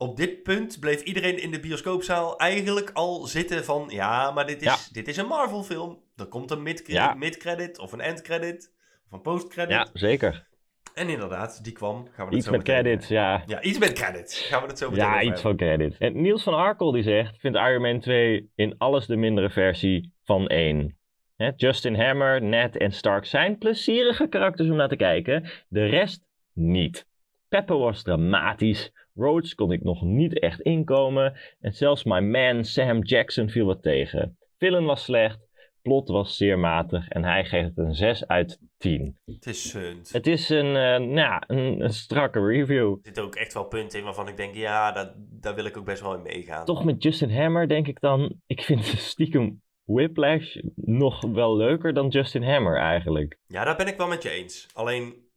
[0.00, 3.86] Op dit punt bleef iedereen in de bioscoopzaal eigenlijk al zitten van...
[3.88, 4.92] Ja, maar dit is, Ja.
[4.92, 6.02] dit is een Marvel-film.
[6.16, 7.14] Er komt een mid- Ja.
[7.14, 8.72] mid-credit of een end-credit
[9.06, 9.72] of een post-credit.
[9.76, 10.46] Ja, zeker.
[10.94, 12.08] En inderdaad, die kwam.
[12.12, 13.42] Gaan we Iets zo met credits, ja.
[13.46, 14.40] Ja, iets met credits.
[14.40, 15.40] Gaan we het zo meteen Ja, iets hebben.
[15.42, 15.98] van credits.
[15.98, 20.12] En Niels van Arkel die zegt, vindt Iron Man 2 in alles de mindere versie
[20.24, 20.96] van 1.
[21.36, 25.50] Hè, Justin Hammer, Ned en Stark zijn plezierige karakters om naar te kijken.
[25.68, 27.06] De rest niet.
[27.48, 28.92] Pepper was dramatisch.
[29.18, 31.38] Rhodes kon ik nog niet echt inkomen.
[31.60, 34.38] En zelfs my man Sam Jackson viel wat tegen.
[34.58, 35.46] Villain was slecht.
[35.82, 37.08] Plot was zeer matig.
[37.08, 39.18] En hij geeft het een 6 uit 10.
[39.24, 39.76] Het is.
[40.12, 42.92] Het is een, eh, nou, een strakke review.
[42.92, 44.54] Er zitten ook echt wel punten in waarvan ik denk...
[44.54, 46.64] Ja, dat, daar wil ik ook best wel in meegaan.
[46.64, 52.08] toch met Justin Hammer denk ik dan, ik vind stiekem Whiplash nog wel leuker dan
[52.08, 53.38] Justin Hammer eigenlijk.
[53.46, 54.66] Ja, daar ben ik wel met je eens.
[54.74, 55.27] Alleen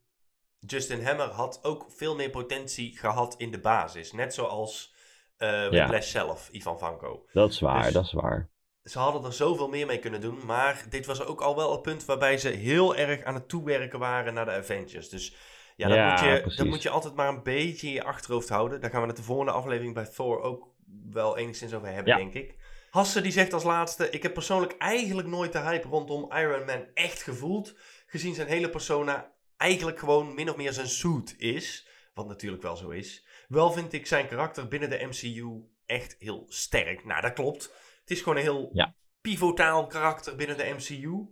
[0.65, 4.11] Justin Hammer had ook veel meer potentie gehad in de basis.
[4.11, 4.93] Net zoals
[5.37, 7.25] eh Whiplash zelf, Ivan Vanko.
[7.33, 8.49] Dat is waar, Dus- dat is waar.
[8.83, 10.45] Ze hadden er zoveel meer mee kunnen doen.
[10.45, 13.99] Maar dit was ook al wel het punt waarbij ze heel erg aan het toewerken
[13.99, 15.09] waren naar de Avengers.
[15.09, 15.35] Dus
[15.75, 18.49] ja, dat, Ja, moet, je, dat moet je altijd maar een beetje in je achterhoofd
[18.49, 18.81] houden.
[18.81, 20.67] Daar gaan we het de volgende aflevering bij Thor ook
[21.11, 22.17] wel enigszins over hebben, Ja.
[22.17, 22.55] denk ik.
[22.89, 26.85] Hasse die zegt als laatste: Ik heb persoonlijk eigenlijk nooit de hype rondom Iron Man
[26.93, 27.75] echt gevoeld.
[28.05, 31.87] gezien zijn hele persona eigenlijk gewoon min of meer zijn suit is.
[32.13, 33.25] Wat natuurlijk wel zo is.
[33.47, 37.05] Wel vind ik zijn karakter binnen de MCU echt heel sterk.
[37.05, 37.63] Nou, dat klopt.
[38.01, 38.93] Het is gewoon een heel Ja.
[39.21, 41.27] pivotaal karakter binnen de MCU.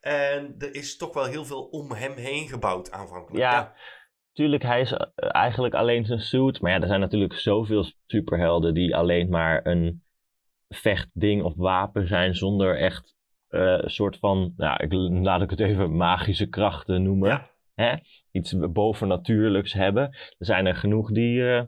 [0.00, 3.38] En er is toch wel heel veel om hem heen gebouwd aanvankelijk.
[3.44, 3.74] Ja,
[4.32, 6.60] tuurlijk, hij is eh, eigenlijk alleen zijn suit.
[6.60, 10.02] Maar ja, er zijn natuurlijk zoveel superhelden die alleen maar een
[10.68, 13.16] vechtding of wapen zijn zonder echt
[13.48, 14.92] eh, een soort van, nou, ik,
[15.24, 17.28] laat ik het even magische krachten noemen.
[17.28, 17.50] Ja.
[17.80, 17.96] Hè?
[18.30, 20.02] Iets bovennatuurlijks hebben.
[20.38, 21.62] Er zijn er genoeg die eh,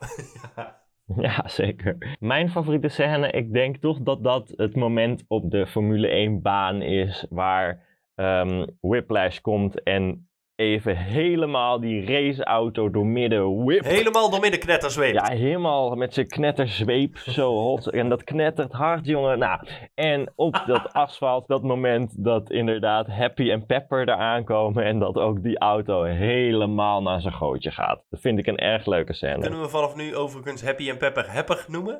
[1.16, 2.18] Ja, zeker.
[2.20, 6.82] Mijn favoriete scène, ik denk toch dat dat het moment op de Formule 1 baan
[6.82, 13.84] is waar ehm, Whiplash komt en even helemaal die raceauto doormidden whip.
[13.84, 15.14] Helemaal door midden knetterzweep.
[15.14, 17.88] Ja, helemaal met zijn knetterzweep zo hot.
[17.88, 19.40] En dat knettert hard, jongen.
[19.40, 24.84] Nou, en op dat asfalt, dat moment dat inderdaad Happy en Pepper er aankomen.
[24.84, 28.04] En dat ook die auto helemaal naar zijn gootje gaat.
[28.10, 29.40] Dat vind ik een erg leuke scène.
[29.40, 32.00] Kunnen we vanaf nu overigens Happy en Pepper Hepper noemen?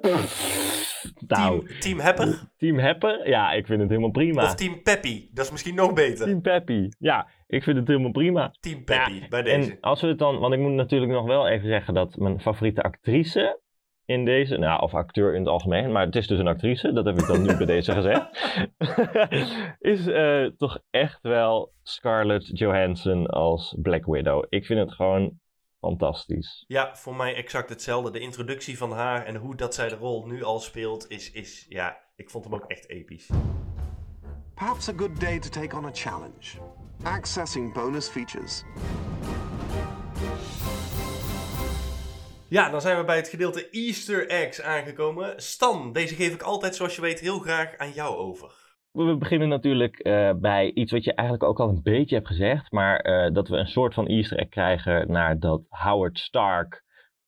[1.28, 2.40] Nou, Team, team Hepper?
[2.58, 3.30] Team Hepper?
[3.30, 4.44] Ja, ik vind het helemaal prima.
[4.44, 5.28] Of Team Peppy?
[5.32, 6.26] Dat is misschien nog beter.
[6.26, 6.90] Team Peppy?
[7.00, 8.54] Ja, ik vind het helemaal prima.
[8.60, 9.72] Team Peppy, Ja, bij deze.
[9.72, 12.42] En als we het dan, want ik moet natuurlijk nog wel even zeggen dat mijn
[12.42, 13.62] favoriete actrice
[14.06, 17.06] in deze, nou, of acteur in het algemeen, maar het is dus een actrice, dat
[17.06, 18.28] heb ik dan nu bij deze gezegd,
[19.94, 24.46] is eh, toch echt wel Scarlett Johansson als Black Widow.
[24.50, 25.40] Ik vind het gewoon
[25.80, 26.64] fantastisch.
[26.68, 28.12] Ja, voor mij exact hetzelfde.
[28.12, 31.66] De introductie van haar en hoe dat zij de rol nu al speelt, is, is
[31.70, 33.30] ja, ik vond hem ook echt episch.
[34.54, 36.58] Perhaps a good day to take on a challenge.
[37.04, 38.64] Accessing bonus features.
[42.50, 45.34] Ja, dan zijn we bij het gedeelte Easter eggs aangekomen.
[45.42, 48.52] Stan, deze geef ik altijd, zoals je weet, heel graag aan jou over.
[48.92, 52.72] We beginnen natuurlijk eh, bij iets wat je eigenlijk ook al een beetje hebt gezegd,
[52.72, 56.84] maar eh, dat we een soort van easter egg krijgen naar dat Howard Stark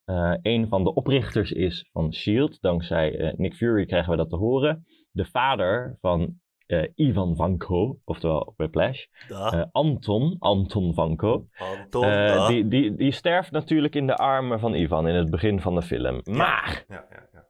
[0.05, 2.57] eh, een van de oprichters is van S.H.I.E.L.D.
[2.61, 4.85] Dankzij eh, Nick Fury krijgen we dat te horen.
[5.11, 12.67] De vader van eh, Ivan Vanko, oftewel Whiplash, eh, Anton, Anton Vanko, Anton, eh, die,
[12.67, 16.21] die, die sterft natuurlijk in de armen van Ivan in het begin van de film.
[16.23, 17.45] Maar Ja, ja, ja.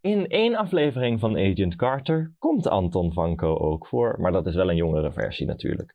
[0.00, 4.70] in één aflevering van Agent Carter komt Anton Vanko ook voor, maar dat is wel
[4.70, 5.94] een jongere versie natuurlijk.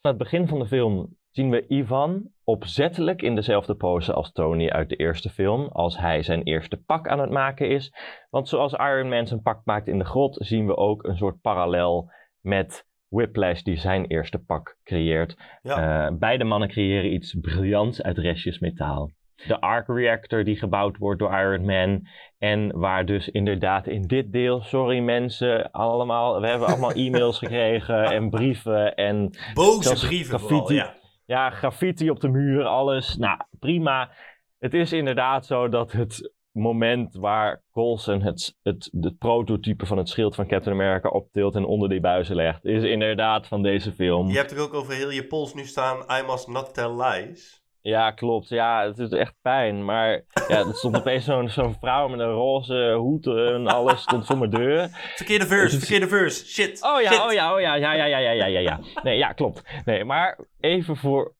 [0.00, 4.68] Aan het begin van de film zien we Ivan opzettelijk in dezelfde pose als Tony
[4.68, 7.92] uit de eerste film, als hij zijn eerste pak aan het maken is.
[8.30, 11.40] Want zoals Iron Man zijn pak maakt in de grot, zien we ook een soort
[11.40, 15.36] parallel met Whiplash die zijn eerste pak creëert.
[15.62, 16.06] Ja.
[16.06, 19.10] Eh, beide mannen creëren iets briljants uit restjes metaal.
[19.46, 22.06] De arc reactor die gebouwd wordt door Iron Man.
[22.38, 28.04] En waar dus inderdaad in dit deel, sorry mensen, allemaal, we hebben allemaal e-mails gekregen
[28.04, 30.94] en brieven en Boze brieven vooral, ja.
[31.26, 33.16] Ja, graffiti op de muur, alles.
[33.16, 34.10] Nou, prima.
[34.58, 40.08] Het is inderdaad zo dat het moment waar Coulson het, het, het prototype van het
[40.08, 44.28] schild van Captain America optilt en onder die buizen legt, is inderdaad van deze film.
[44.28, 47.64] Je hebt er ook over heel je pols nu staan, I must not tell lies.
[47.86, 48.48] Ja, klopt.
[48.48, 49.84] Ja, het is echt pijn.
[49.84, 54.26] Maar ja, er stond opeens zo'n zo'n vrouw met een roze hoed en alles stond
[54.26, 54.88] voor mijn deur.
[55.14, 56.46] Verkeerde verse, verkeerde verse.
[56.46, 56.82] Shit.
[56.82, 57.22] Oh ja, shit.
[57.22, 58.80] oh ja, oh ja, ja, ja, ja, ja, ja, ja, ja.
[59.02, 59.62] Nee, ja, klopt.
[59.84, 61.34] Nee, maar even voor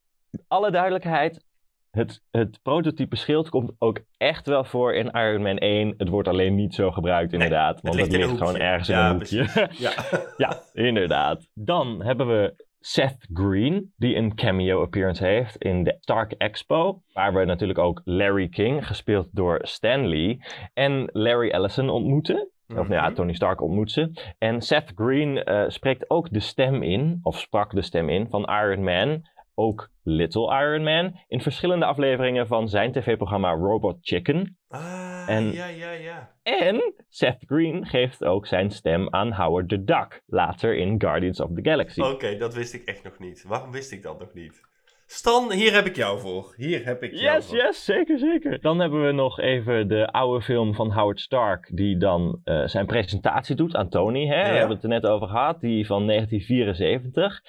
[0.49, 1.45] alle duidelijkheid.
[1.91, 5.95] Het, het prototype schild komt ook echt wel voor in Iron Man 1.
[5.97, 7.81] Het wordt alleen niet zo gebruikt, inderdaad.
[7.81, 9.69] want ligt het ligt gewoon ergens in een hoekje.
[9.79, 9.93] Ja.
[10.37, 11.49] ja, inderdaad.
[11.55, 17.03] Dan hebben we Seth Green, die een cameo appearance heeft in de Stark Expo.
[17.13, 20.41] Waar we natuurlijk ook Larry King, gespeeld door Stan Lee,
[20.75, 22.49] en Larry Ellison ontmoeten.
[22.69, 23.15] Of nou ja, Mhm.
[23.15, 24.11] Tony Stark ontmoet ze.
[24.39, 28.45] En Seth Green eh, spreekt ook de stem in, of sprak de stem in, van
[28.45, 29.23] Iron Man.
[29.59, 31.21] Ook Little Iron Man.
[31.29, 34.59] In verschillende afleveringen van zijn tv-programma Robot Chicken.
[34.69, 36.31] Ah, En- ja, ja, ja.
[36.43, 40.23] En Seth Green geeft ook zijn stem aan Howard the Duck.
[40.27, 42.01] Later in Guardians of the Galaxy.
[42.01, 43.45] Oké, dat wist ik echt nog niet.
[43.49, 44.61] Waarom wist ik dat nog niet?
[45.09, 46.55] Stan, hier heb ik jou voor.
[46.57, 47.57] Hier heb ik jou Yes, voor.
[47.57, 48.61] yes, zeker, zeker.
[48.61, 52.87] Dan hebben we nog even de oude film van Howard Stark, die dan eh, zijn
[52.87, 54.27] presentatie doet aan Tony.
[54.27, 54.43] Hè?
[54.51, 57.41] We hebben het er net over gehad, die van 1974.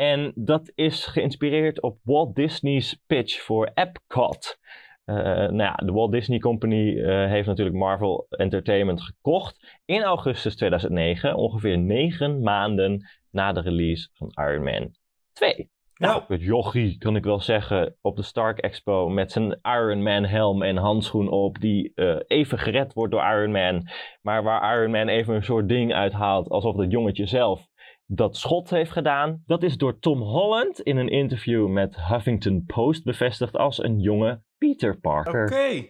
[0.00, 4.58] En dat is geïnspireerd op Walt Disney's pitch voor Epcot.
[5.04, 10.56] Eh, nou ja, de Walt Disney Company eh, heeft natuurlijk Marvel Entertainment gekocht in augustus
[10.56, 14.94] 2009, ongeveer negen maanden na de release van Iron Man
[15.32, 15.70] 2.
[15.94, 20.24] Nou, het jochie kan ik wel zeggen op de Stark Expo met zijn Iron Man
[20.24, 23.88] helm en handschoen op, die eh, even gered wordt door Iron Man,
[24.22, 27.68] maar waar Iron Man even een soort ding uithaalt alsof het jongetje zelf
[28.12, 29.42] dat schot heeft gedaan.
[29.46, 34.42] Dat is door Tom Holland in een interview met Huffington Post bevestigd als een jonge
[34.58, 35.44] Peter Parker.
[35.44, 35.86] Oké.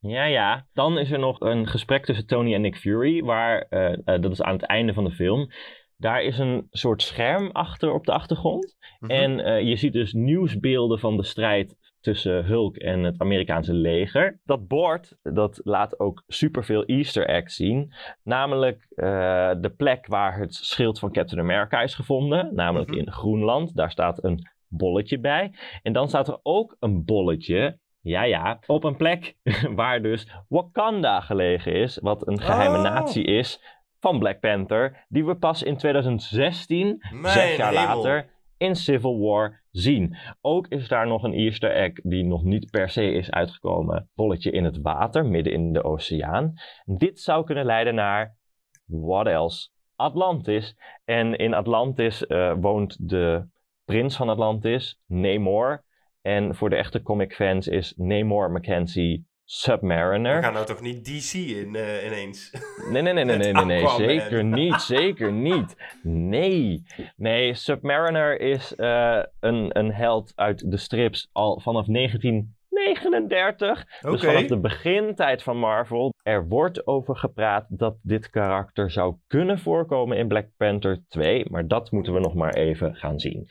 [0.00, 0.66] Ja, ja.
[0.72, 4.30] Dan is er nog een gesprek tussen Tony en Nick Fury, waar, eh, eh, dat
[4.30, 5.50] is aan het einde van de film.
[5.96, 8.76] Daar is een soort scherm achter op de achtergrond.
[8.98, 9.10] Mhm.
[9.10, 14.40] En eh, je ziet dus nieuwsbeelden van de strijd tussen Hulk en het Amerikaanse leger.
[14.44, 17.92] Dat bord, dat laat ook superveel easter eggs zien.
[18.22, 19.06] Namelijk eh,
[19.60, 22.54] de plek waar het schild van Captain America is gevonden.
[22.54, 22.98] Namelijk Mhm.
[22.98, 23.76] in Groenland.
[23.76, 25.54] Daar staat een bolletje bij.
[25.82, 28.58] En dan staat er ook een bolletje ja, ja.
[28.66, 29.36] Op een plek
[29.80, 31.98] waar dus Wakanda gelegen is.
[32.02, 32.82] Wat een geheime Oh.
[32.82, 33.60] natie is
[34.00, 35.04] van Black Panther.
[35.08, 37.96] Die we pas in 2016, Mijn zes jaar hemel.
[37.96, 40.16] later, in Civil War zien.
[40.40, 44.08] Ook is daar nog een easter egg die nog niet per se is uitgekomen.
[44.14, 46.54] Bolletje in het water, midden in de oceaan.
[46.84, 48.36] Dit zou kunnen leiden naar,
[48.84, 49.68] what else?
[49.96, 50.76] Atlantis.
[51.04, 53.46] En in Atlantis eh, woont de
[53.84, 55.84] prins van Atlantis, Namor.
[56.22, 60.36] En voor de echte comic fans is Namor Mackenzie Submariner.
[60.36, 62.52] We gaan nou toch niet DC in, eh, ineens?
[62.90, 65.76] Nee, nee, nee, nee, nee, nee, zeker niet, zeker niet.
[66.02, 66.82] Nee,
[67.16, 73.86] nee, Submariner is eh, een, een held uit de strips al vanaf 1939.
[74.00, 76.12] Dus vanaf de begintijd van Marvel.
[76.22, 81.68] Er wordt over gepraat dat dit karakter zou kunnen voorkomen in Black Panther 2, maar
[81.68, 83.48] dat moeten we nog maar even gaan zien.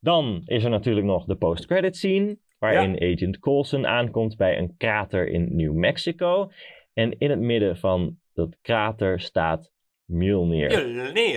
[0.00, 5.28] Dan is er natuurlijk nog de post-credit scene, waarin Agent Coulson aankomt bij een krater
[5.28, 6.50] in New Mexico.
[6.92, 9.72] En in het midden van dat krater staat
[10.04, 10.68] Mjolnir.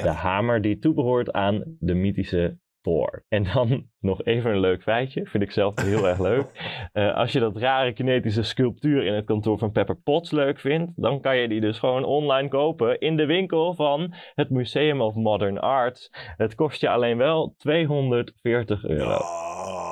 [0.01, 3.25] De hamer die toebehoort aan de mythische Thor.
[3.29, 6.45] En dan nog even een leuk feitje, vind ik zelf heel erg leuk.
[6.91, 10.91] Eh, als je dat rare kinetische sculptuur in het kantoor van Pepper Potts leuk vindt,
[10.95, 15.15] dan kan je die dus gewoon online kopen in de winkel van het Museum of
[15.15, 16.09] Modern Arts.
[16.37, 19.15] Het kost je alleen wel 240 euro.
[19.15, 19.84] Oh.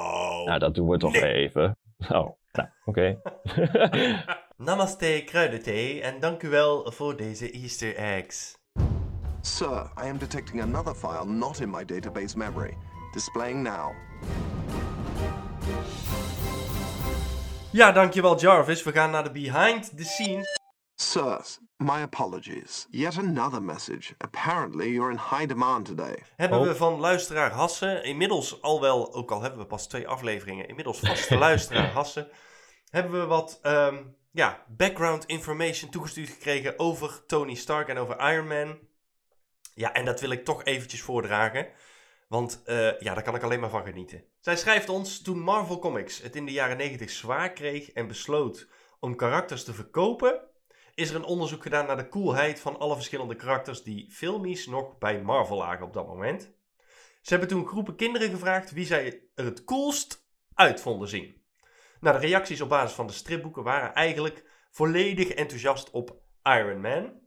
[0.45, 1.33] Nou, dat doen we toch Nee.
[1.33, 1.77] even.
[2.09, 3.21] Oh, nou, oké.
[4.57, 8.57] Namaste kruidenthee en dank u wel voor deze easter eggs.
[9.41, 12.77] Sir, I am detecting another file not in my database memory.
[13.13, 13.91] Displaying now.
[17.71, 18.83] Ja, dankjewel Jarvis.
[18.83, 20.61] We gaan naar de behind the scenes.
[21.11, 22.87] Sirs, my apologies.
[22.91, 24.13] Yet another message.
[24.17, 26.23] Apparently, you're in high demand today.
[26.35, 26.65] Hebben Oh.
[26.67, 30.99] we van luisteraar Hassen, inmiddels al wel, ook al hebben we pas twee afleveringen, inmiddels
[30.99, 32.27] vaste luisteraar Hassen,
[32.89, 38.47] hebben we wat ehm, ja, background information toegestuurd gekregen over Tony Stark en over Iron
[38.47, 38.79] Man.
[39.75, 41.67] Ja, en dat wil ik toch eventjes voordragen.
[42.27, 44.23] Want eh, ja, daar kan ik alleen maar van genieten.
[44.39, 48.67] Zij schrijft ons, toen Marvel Comics het in de jaren 90 zwaar kreeg en besloot
[48.99, 50.41] om karakters te verkopen,
[50.95, 54.97] is er een onderzoek gedaan naar de coolheid van alle verschillende karakters die filmies nog
[54.97, 56.51] bij Marvel lagen op dat moment.
[57.21, 61.41] Ze hebben toen groepen kinderen gevraagd wie zij er het coolst uit vonden zien.
[61.99, 67.21] Nou, de reacties op basis van de stripboeken waren eigenlijk volledig enthousiast op Iron Man.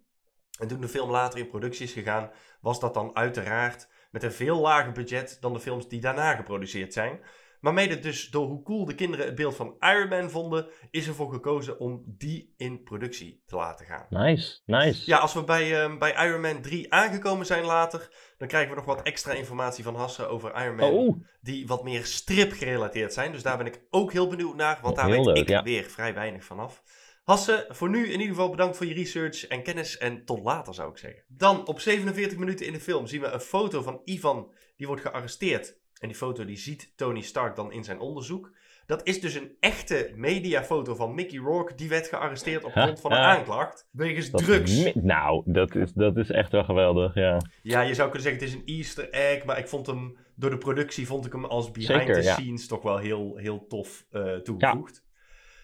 [0.58, 4.32] En toen de film later in productie is gegaan, was dat dan uiteraard met een
[4.32, 7.20] veel lager budget dan de films die daarna geproduceerd zijn.
[7.60, 11.06] Maar mede dus door hoe cool de kinderen het beeld van Iron Man vonden, is
[11.06, 14.06] ervoor gekozen om die in productie te laten gaan.
[14.10, 15.02] Nice, nice.
[15.06, 18.76] Ja, als we bij, ehm, bij Iron Man 3 aangekomen zijn later, dan krijgen we
[18.76, 20.90] nog wat extra informatie van Hasse over Iron Man.
[20.90, 23.32] Oh, Die wat meer strip gerelateerd zijn.
[23.32, 25.62] Dus daar ben ik ook heel benieuwd naar, want daar Heel weet leuk, ik ja.
[25.62, 26.82] weer vrij weinig vanaf.
[27.24, 30.74] Hasse, voor nu in ieder geval bedankt voor je research en kennis en tot later
[30.74, 31.24] zou ik zeggen.
[31.28, 35.02] Dan op 47 minuten in de film zien we een foto van Ivan die wordt
[35.02, 35.78] gearresteerd.
[36.00, 38.50] En die foto die ziet Tony Stark dan in zijn onderzoek.
[38.86, 41.74] Dat is dus een echte mediafoto van Mickey Rourke.
[41.74, 43.88] Die werd gearresteerd op grond van een aanklacht.
[43.90, 44.94] Wegens dat drugs.
[44.94, 47.40] nou, dat is, dat is echt wel geweldig, ja.
[47.62, 49.44] Ja, je zou kunnen zeggen het is een easter egg.
[49.44, 52.34] Maar ik vond hem, door de productie vond ik hem als behind Zeker, the ja.
[52.34, 55.04] scenes toch wel heel, heel tof eh, toegevoegd.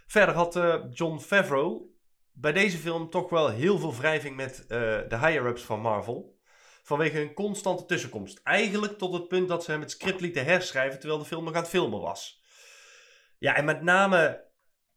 [0.06, 1.90] Verder had eh, John Favreau
[2.32, 6.31] bij deze film toch wel heel veel wrijving met eh, de higher-ups van Marvel.
[6.82, 8.40] Vanwege een constante tussenkomst.
[8.42, 11.54] Eigenlijk tot het punt dat ze hem het script lieten herschrijven terwijl de film nog
[11.54, 12.42] aan het filmen was.
[13.38, 14.44] Ja, en met name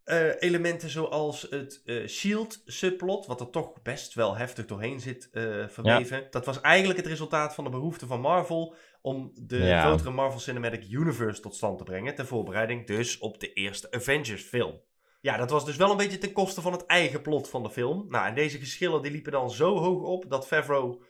[0.04, 5.68] eh, elementen zoals het eh, Shield-subplot, wat er toch best wel heftig doorheen zit eh,
[5.68, 6.28] verweven.
[6.30, 9.82] Dat was eigenlijk het resultaat van de behoefte van Marvel om de Ja.
[9.82, 12.16] grotere Marvel Cinematic Universe tot stand te brengen.
[12.16, 14.82] Ter voorbereiding dus op de eerste Avengers-film.
[15.22, 17.70] Ja, dat was dus wel een beetje ten koste van het eigen plot van de
[17.70, 18.06] film.
[18.10, 21.04] Nou, en deze geschillen die liepen dan zo hoog op dat Favreau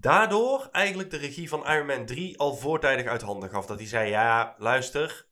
[0.00, 3.66] daardoor eigenlijk de regie van Iron Man 3 al voortijdig uit handen gaf.
[3.66, 5.26] Dat hij zei, ja, luister,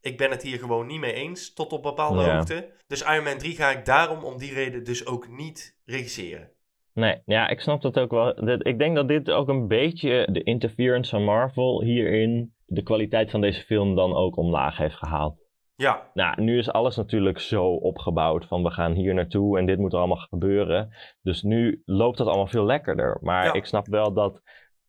[0.00, 2.36] ik ben het hier gewoon niet mee eens tot op bepaalde Ja.
[2.36, 2.72] hoogte.
[2.86, 6.50] Dus Iron Man 3 ga ik daarom om die reden dus ook niet regisseren.
[6.92, 8.48] Nee, ja, ik snap dat ook wel.
[8.58, 13.40] Ik denk dat dit ook een beetje de interference van Marvel hierin de kwaliteit van
[13.40, 15.45] deze film dan ook omlaag heeft gehaald.
[15.76, 19.78] Ja, Nou, nu is alles natuurlijk zo opgebouwd van we gaan hier naartoe en dit
[19.78, 20.94] moet er allemaal gebeuren.
[21.22, 23.18] Dus nu loopt dat allemaal veel lekkerder.
[23.20, 23.52] Maar Ja.
[23.52, 24.42] ik snap wel dat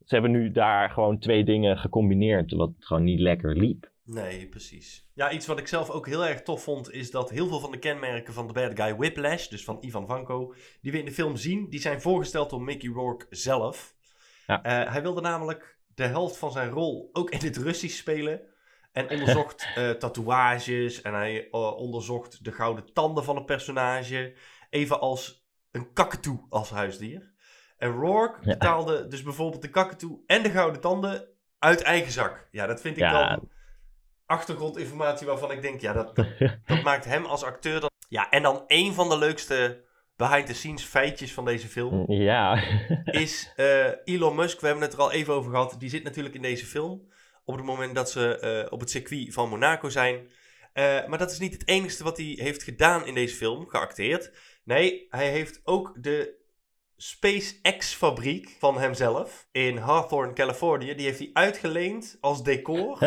[0.04, 3.90] ze hebben nu daar gewoon twee dingen gecombineerd wat gewoon niet lekker liep.
[4.04, 5.08] nee, precies.
[5.14, 7.70] Ja, iets wat ik zelf ook heel erg tof vond, is dat heel veel van
[7.70, 11.12] de kenmerken van de bad guy Whiplash, dus van Ivan Vanko, die we in de
[11.12, 13.94] film zien, die zijn voorgesteld door Mickey Rourke zelf.
[14.46, 14.62] Ja.
[14.62, 18.40] Eh, hij wilde namelijk de helft van zijn rol ook in het Russisch spelen.
[18.98, 24.34] En onderzocht eh, tatoeages en hij eh, onderzocht de gouden tanden van een personage.
[24.70, 27.32] Even als een kakatoe als huisdier.
[27.76, 28.52] En Rourke Ja.
[28.52, 32.48] betaalde dus bijvoorbeeld de kakatoe en de gouden tanden uit eigen zak.
[32.50, 33.28] Ja, dat vind ik Ja.
[33.36, 33.48] dan
[34.26, 36.26] achtergrondinformatie waarvan ik denk, ja, dat, dat,
[36.66, 37.90] dat maakt hem als acteur dan...
[38.08, 39.84] Ja, en dan een van de leukste
[40.16, 42.62] behind-the-scenes feitjes van deze film Ja,
[43.04, 46.34] is eh, Elon Musk, we hebben het er al even over gehad, die zit natuurlijk
[46.34, 47.08] in deze film.
[47.48, 50.30] Op het moment dat ze eh, op het circuit van Monaco zijn.
[50.72, 54.32] Eh, maar dat is niet het enige wat hij heeft gedaan in deze film, geacteerd.
[54.64, 56.34] Nee, hij heeft ook de
[56.96, 60.94] SpaceX-fabriek van hemzelf in Hawthorne, Californië.
[60.94, 62.98] Die heeft hij uitgeleend als decor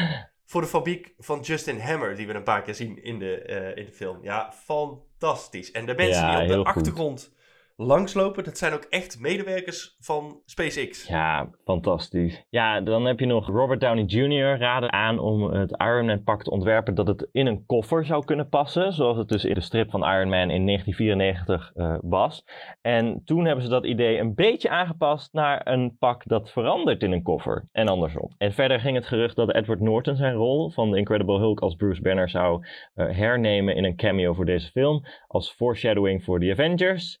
[0.50, 3.76] voor de fabriek van Justin Hammer, die we een paar keer zien in de, eh,
[3.76, 4.18] in de film.
[4.22, 5.70] Ja, fantastisch.
[5.70, 7.32] En de mensen Ja, die op de achtergrond
[7.80, 11.06] langslopen, dat zijn ook echt medewerkers van SpaceX.
[11.06, 12.44] ja, fantastisch.
[12.50, 14.58] Ja, dan heb je nog Robert Downey Jr.
[14.58, 18.24] raden aan om het Iron Man pak te ontwerpen dat het in een koffer zou
[18.24, 18.92] kunnen passen.
[18.92, 22.44] Zoals het dus in de strip van Iron Man in 1994 eh, was.
[22.80, 27.12] En toen hebben ze dat idee een beetje aangepast naar een pak dat verandert in
[27.12, 27.68] een koffer.
[27.72, 28.30] En andersom.
[28.38, 31.74] En verder ging het gerucht dat Edward Norton zijn rol van de Incredible Hulk als
[31.74, 35.04] Bruce Banner zou eh, hernemen in een cameo voor deze film.
[35.26, 37.20] Als foreshadowing voor The Avengers.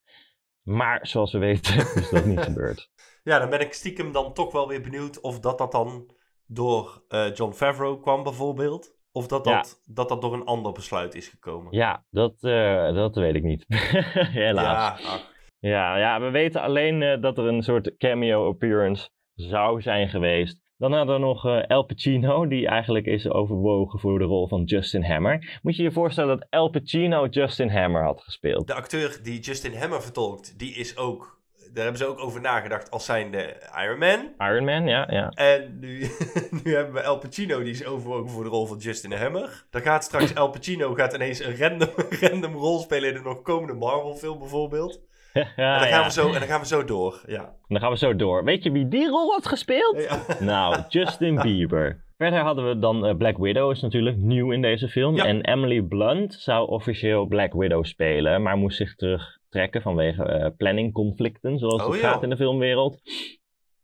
[0.68, 2.90] Maar zoals we weten is dat niet gebeurd.
[3.22, 6.10] Ja, dan ben ik stiekem dan toch wel weer benieuwd of dat dat dan
[6.46, 8.96] door eh, John Favreau kwam bijvoorbeeld.
[9.12, 11.72] Of dat dat, dat dat door een ander besluit is gekomen.
[11.72, 13.64] Ja, dat, eh, dat weet ik niet.
[14.42, 15.00] Helaas.
[15.00, 19.82] Ja, ach, Ja, ja, we weten alleen eh, dat er een soort cameo appearance zou
[19.82, 20.60] zijn geweest.
[20.78, 24.64] Dan hadden we nog eh El Pacino, die eigenlijk is overwogen voor de rol van
[24.64, 25.58] Justin Hammer.
[25.62, 28.66] Moet je je voorstellen dat El Pacino Justin Hammer had gespeeld?
[28.66, 31.40] de acteur die Justin Hammer vertolkt, die is ook,
[31.72, 34.34] daar hebben ze ook over nagedacht als zijnde Iron Man.
[34.38, 35.28] Iron Man, ja, ja.
[35.28, 35.98] En nu,
[36.64, 39.64] nu hebben we El Pacino, die is overwogen voor de rol van Justin Hammer.
[39.70, 43.42] Dan gaat straks El Pacino gaat ineens een random, random rol spelen in een nog
[43.42, 45.00] komende Marvel film bijvoorbeeld.
[45.56, 46.04] ja, en, dan gaan ja.
[46.04, 47.54] we zo, en dan gaan we zo door, ja.
[47.68, 48.44] Dan gaan we zo door.
[48.44, 50.02] Weet je wie die rol had gespeeld?
[50.08, 50.36] ja.
[50.44, 52.06] Nou, Justin Bieber.
[52.16, 55.16] Verder hadden we dan eh, Black Widow, is natuurlijk nieuw in deze film.
[55.16, 55.24] Ja.
[55.24, 61.58] En Emily Blunt zou officieel Black Widow spelen, maar moest zich terugtrekken vanwege eh planningconflicten,
[61.58, 63.00] zoals Oh, het gaat in de filmwereld.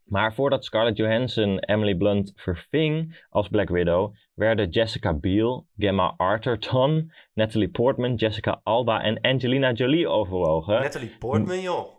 [0.05, 7.11] Maar voordat Scarlett Johansson Emily Blunt verving als Black Widow, werden Jessica Biel, Gemma Arterton,
[7.33, 10.81] Natalie Portman, Jessica Alba en Angelina Jolie overwogen.
[10.81, 11.93] Natalie Portman, joh.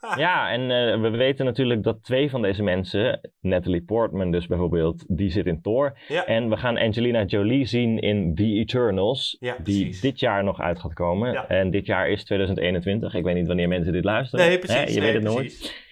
[0.16, 5.04] Ja, en eh, we weten natuurlijk dat twee van deze mensen, Natalie Portman dus bijvoorbeeld,
[5.08, 5.98] die zit in Thor.
[6.08, 6.26] Ja.
[6.26, 10.80] En we gaan Angelina Jolie zien in The Eternals, Ja, die dit jaar nog uit
[10.80, 11.32] gaat komen.
[11.32, 11.48] Ja.
[11.48, 13.14] En dit jaar is 2021.
[13.14, 14.46] Ik weet niet wanneer mensen dit luisteren.
[14.46, 14.76] Nee, precies.
[14.76, 15.88] Hè, je nee, weet het nooit.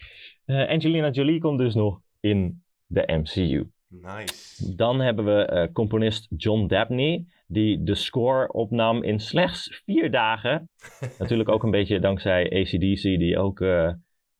[0.48, 3.70] Eh, Angelina Jolie komt dus nog in de MCU.
[3.88, 4.76] Nice.
[4.76, 10.70] Dan hebben we eh, componist John Dabney, die de score opnam in slechts vier dagen.
[11.18, 13.92] Natuurlijk ook een beetje dankzij ACDC, die ook eh,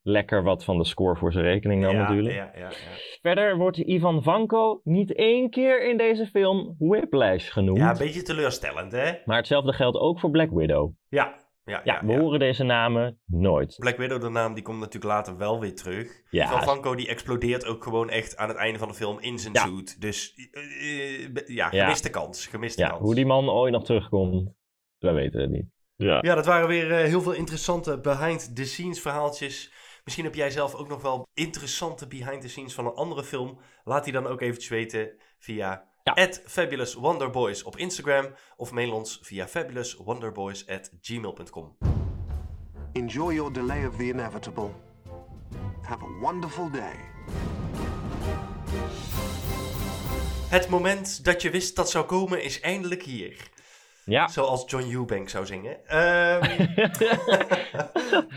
[0.03, 2.35] lekker wat van de score voor zijn rekening nam ja, natuurlijk.
[2.35, 2.71] Ja, ja, ja.
[3.21, 7.79] Verder wordt Ivan Vanko niet één keer in deze film Whiplash genoemd.
[7.79, 9.13] ja, een beetje teleurstellend, hè?
[9.25, 10.93] Maar hetzelfde geldt ook voor Black Widow.
[11.09, 11.35] Ja.
[11.69, 13.77] Ja, Ja, we horen deze namen nooit.
[13.79, 16.23] Black Widow, de naam, die komt natuurlijk later wel weer terug.
[16.31, 16.49] Ja.
[16.51, 19.53] Van Vanko, die explodeert ook gewoon echt aan het einde van de film in zijn
[19.55, 19.61] Ja.
[19.67, 20.01] suit.
[20.01, 21.83] Dus eh, eh, ja, Ja.
[21.85, 22.47] gemiste kans.
[22.47, 23.01] Gemiste Ja, kans.
[23.01, 24.51] hoe die man ooit nog terugkomt,
[24.99, 25.67] we weten het niet.
[25.97, 26.19] Ja.
[26.23, 29.73] Ja, dat waren weer eh, heel veel interessante behind-the-scenes verhaaltjes.
[30.05, 33.59] Misschien heb jij zelf ook nog wel interessante behind-the-scenes van een andere film.
[33.85, 36.29] Laat die dan ook eventjes weten via Ja.
[36.45, 41.77] @fabulouswonderboys op Instagram of mail ons via fabulouswonderboys@gmail.com.
[42.93, 44.71] Enjoy your delay of the inevitable.
[45.83, 46.95] Have a wonderful day.
[50.49, 53.51] Het moment dat je wist dat zou komen is eindelijk hier.
[54.05, 54.29] Ja.
[54.29, 55.87] Zoals John Eubank zou zingen.
[55.87, 56.41] Ehm,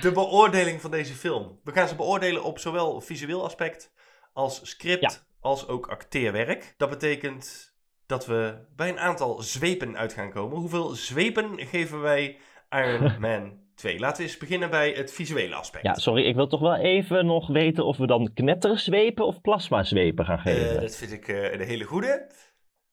[0.02, 1.60] de beoordeling van deze film.
[1.64, 3.92] We gaan ze beoordelen op zowel visueel aspect
[4.34, 5.12] als script Ja.
[5.42, 6.74] Als ook acteerwerk.
[6.78, 7.74] Dat betekent
[8.06, 10.58] dat we bij een aantal zwepen uit gaan komen.
[10.58, 12.38] Hoeveel zwepen geven wij
[12.70, 14.00] Iron Man 2?
[14.00, 15.84] Laten we eens beginnen bij het visuele aspect.
[15.86, 20.26] ja, sorry, ik wil toch wel even nog weten of we dan knetterzwepen of plasmazwepen
[20.26, 20.82] gaan Eh, geven.
[20.82, 22.28] dat vind ik eh, een hele goede.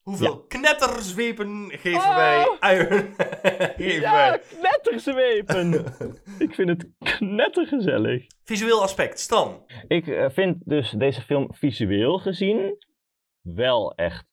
[0.09, 3.15] Hoeveel knetterzwepen geven wij Iron
[3.77, 4.39] geven ja, wij?
[4.39, 5.85] knetterzwepen!
[6.49, 8.27] ik vind het knettergezellig.
[8.45, 9.65] Visueel aspect, Stan.
[9.89, 12.77] Ik eh, vind dus deze film visueel gezien
[13.41, 14.27] wel echt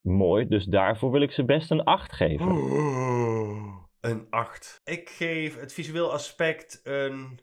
[0.00, 0.48] mooi.
[0.48, 2.48] Dus daarvoor wil ik ze best een 8 geven.
[4.00, 4.80] Een 8.
[4.84, 7.40] Ik geef het visueel aspect een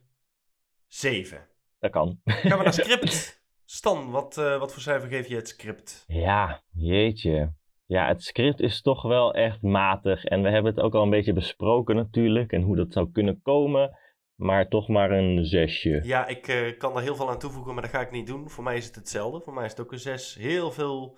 [0.87, 1.47] 7.
[1.79, 2.21] Dat kan.
[2.23, 3.41] Gaan we naar script.
[3.65, 6.03] Stan, wat, eh, wat voor cijfer geef je het script?
[6.07, 7.55] Ja, jeetje.
[7.87, 10.23] Ja, het script is toch wel echt matig.
[10.23, 12.51] En we hebben het ook al een beetje besproken natuurlijk.
[12.51, 13.97] En hoe dat zou kunnen komen.
[14.35, 16.01] Maar toch maar een zesje.
[16.03, 18.49] Ja, ik eh, kan er heel veel aan toevoegen, maar dat ga ik niet doen.
[18.49, 19.41] Voor mij is het hetzelfde.
[19.41, 20.35] Voor mij is het ook een 6.
[20.35, 21.17] Heel veel,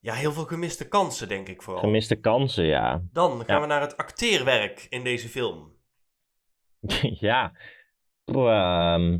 [0.00, 1.82] ja, heel veel gemiste kansen, denk ik vooral.
[1.82, 3.02] Gemiste kansen, ja.
[3.12, 3.60] Dan gaan Ja.
[3.60, 5.72] we naar het acteerwerk in deze film.
[7.28, 7.52] ja.
[8.24, 9.18] Ehm,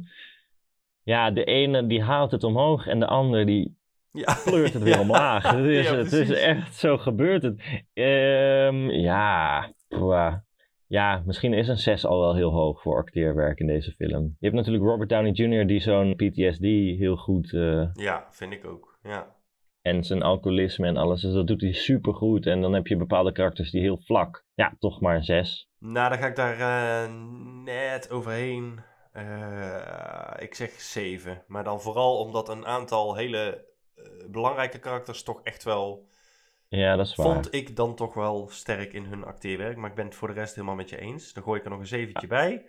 [1.02, 3.76] ja, de ene die haalt het omhoog en de ander die
[4.14, 4.36] Ja.
[4.44, 5.00] pleurt het weer Ja.
[5.00, 5.50] omlaag.
[5.50, 7.60] Het is, Ja, het is echt zo gebeurt het.
[7.92, 10.44] Ehm, ja, pwa.
[10.86, 14.22] ja, misschien is een 6 al wel heel hoog voor acteerwerk in deze film.
[14.38, 15.66] Je hebt natuurlijk Robert Downey Jr.
[15.66, 16.62] die zo'n PTSD
[16.98, 18.98] heel goed eh, Ja, vind ik ook.
[19.02, 19.34] Ja.
[19.82, 21.20] en zijn alcoholisme en alles.
[21.20, 22.46] Dus dat doet hij super goed.
[22.46, 24.44] En dan heb je bepaalde karakters die heel vlak.
[24.54, 25.68] Ja, toch maar een 6.
[25.78, 27.10] Nou, dan ga ik daar eh,
[27.64, 28.80] net overheen.
[29.12, 31.42] Eh, ik zeg 7.
[31.46, 33.64] Maar dan vooral omdat een aantal hele
[34.30, 36.08] belangrijke karakters toch echt wel...
[36.68, 37.26] Ja, dat is waar.
[37.26, 39.76] Vond ik dan toch wel sterk in hun acteerwerk.
[39.76, 41.32] Maar ik ben het voor de rest helemaal met je eens.
[41.32, 42.66] Dan gooi ik er nog een zeventje bij.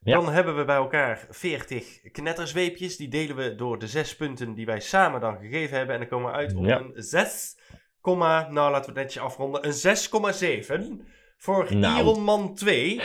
[0.00, 0.14] Ja.
[0.20, 2.96] Dan hebben we bij elkaar 40 knetterzweepjes.
[2.96, 5.94] Die delen we door de zes punten die wij samen dan gegeven hebben.
[5.94, 6.78] En dan komen we uit op Ja.
[6.78, 7.58] een 6,
[8.02, 11.06] nou laten we het netjes afronden, een 6,7
[11.36, 11.98] voor Nou.
[12.00, 13.00] Iron Man 2.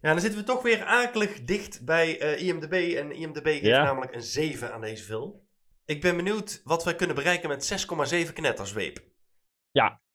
[0.00, 2.72] Ja, dan zitten we toch weer akelig dicht bij eh, IMDb.
[2.96, 3.84] En IMDb geeft Ja.
[3.84, 5.40] namelijk een 7 aan deze film.
[5.88, 7.86] Ik ben benieuwd wat wij kunnen bereiken met
[8.26, 8.98] 6,7 knetterzweep.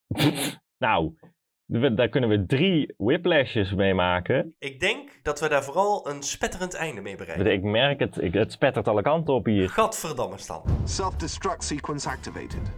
[0.77, 1.17] nou,
[1.65, 4.55] we- daar kunnen we drie whiplashes mee maken.
[4.59, 7.51] Ik denk dat we daar vooral een spetterend einde mee bereiken.
[7.51, 9.69] Ik merk het, ik, het spettert alle kanten op hier.
[9.69, 10.61] Gadverdamme staan.
[10.83, 12.71] Self-destruct sequence activated.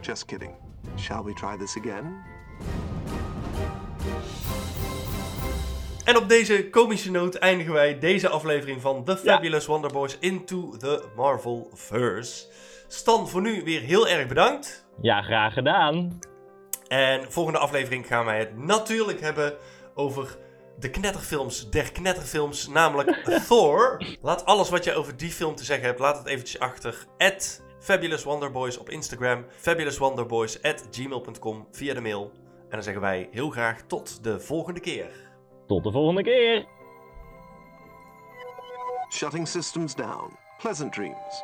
[0.00, 0.54] Just kidding.
[0.98, 2.22] Shall we try this again?
[6.04, 10.76] En op deze komische noot eindigen wij deze aflevering van The Fabulous Wonder Boys Into
[10.76, 12.46] the Marvel-verse.
[12.88, 14.86] Stan, voor nu weer heel erg bedankt.
[15.00, 16.18] Ja, graag gedaan.
[16.88, 19.56] En volgende aflevering gaan wij het natuurlijk hebben
[19.94, 20.36] over
[20.78, 23.10] de knetterfilms der knetterfilms, namelijk
[23.48, 24.04] Thor.
[24.22, 27.06] Laat alles wat je over die film te zeggen hebt, laat het eventjes achter.
[27.18, 32.32] At Fabulous Wonderboys op Instagram, fabulouswonderboys at gmail.com via de mail.
[32.62, 35.21] En dan zeggen wij heel graag tot de volgende keer.
[35.72, 36.66] Tot de volgende keer.
[39.10, 40.36] Shutting systems down.
[40.58, 41.42] Pleasant dreams.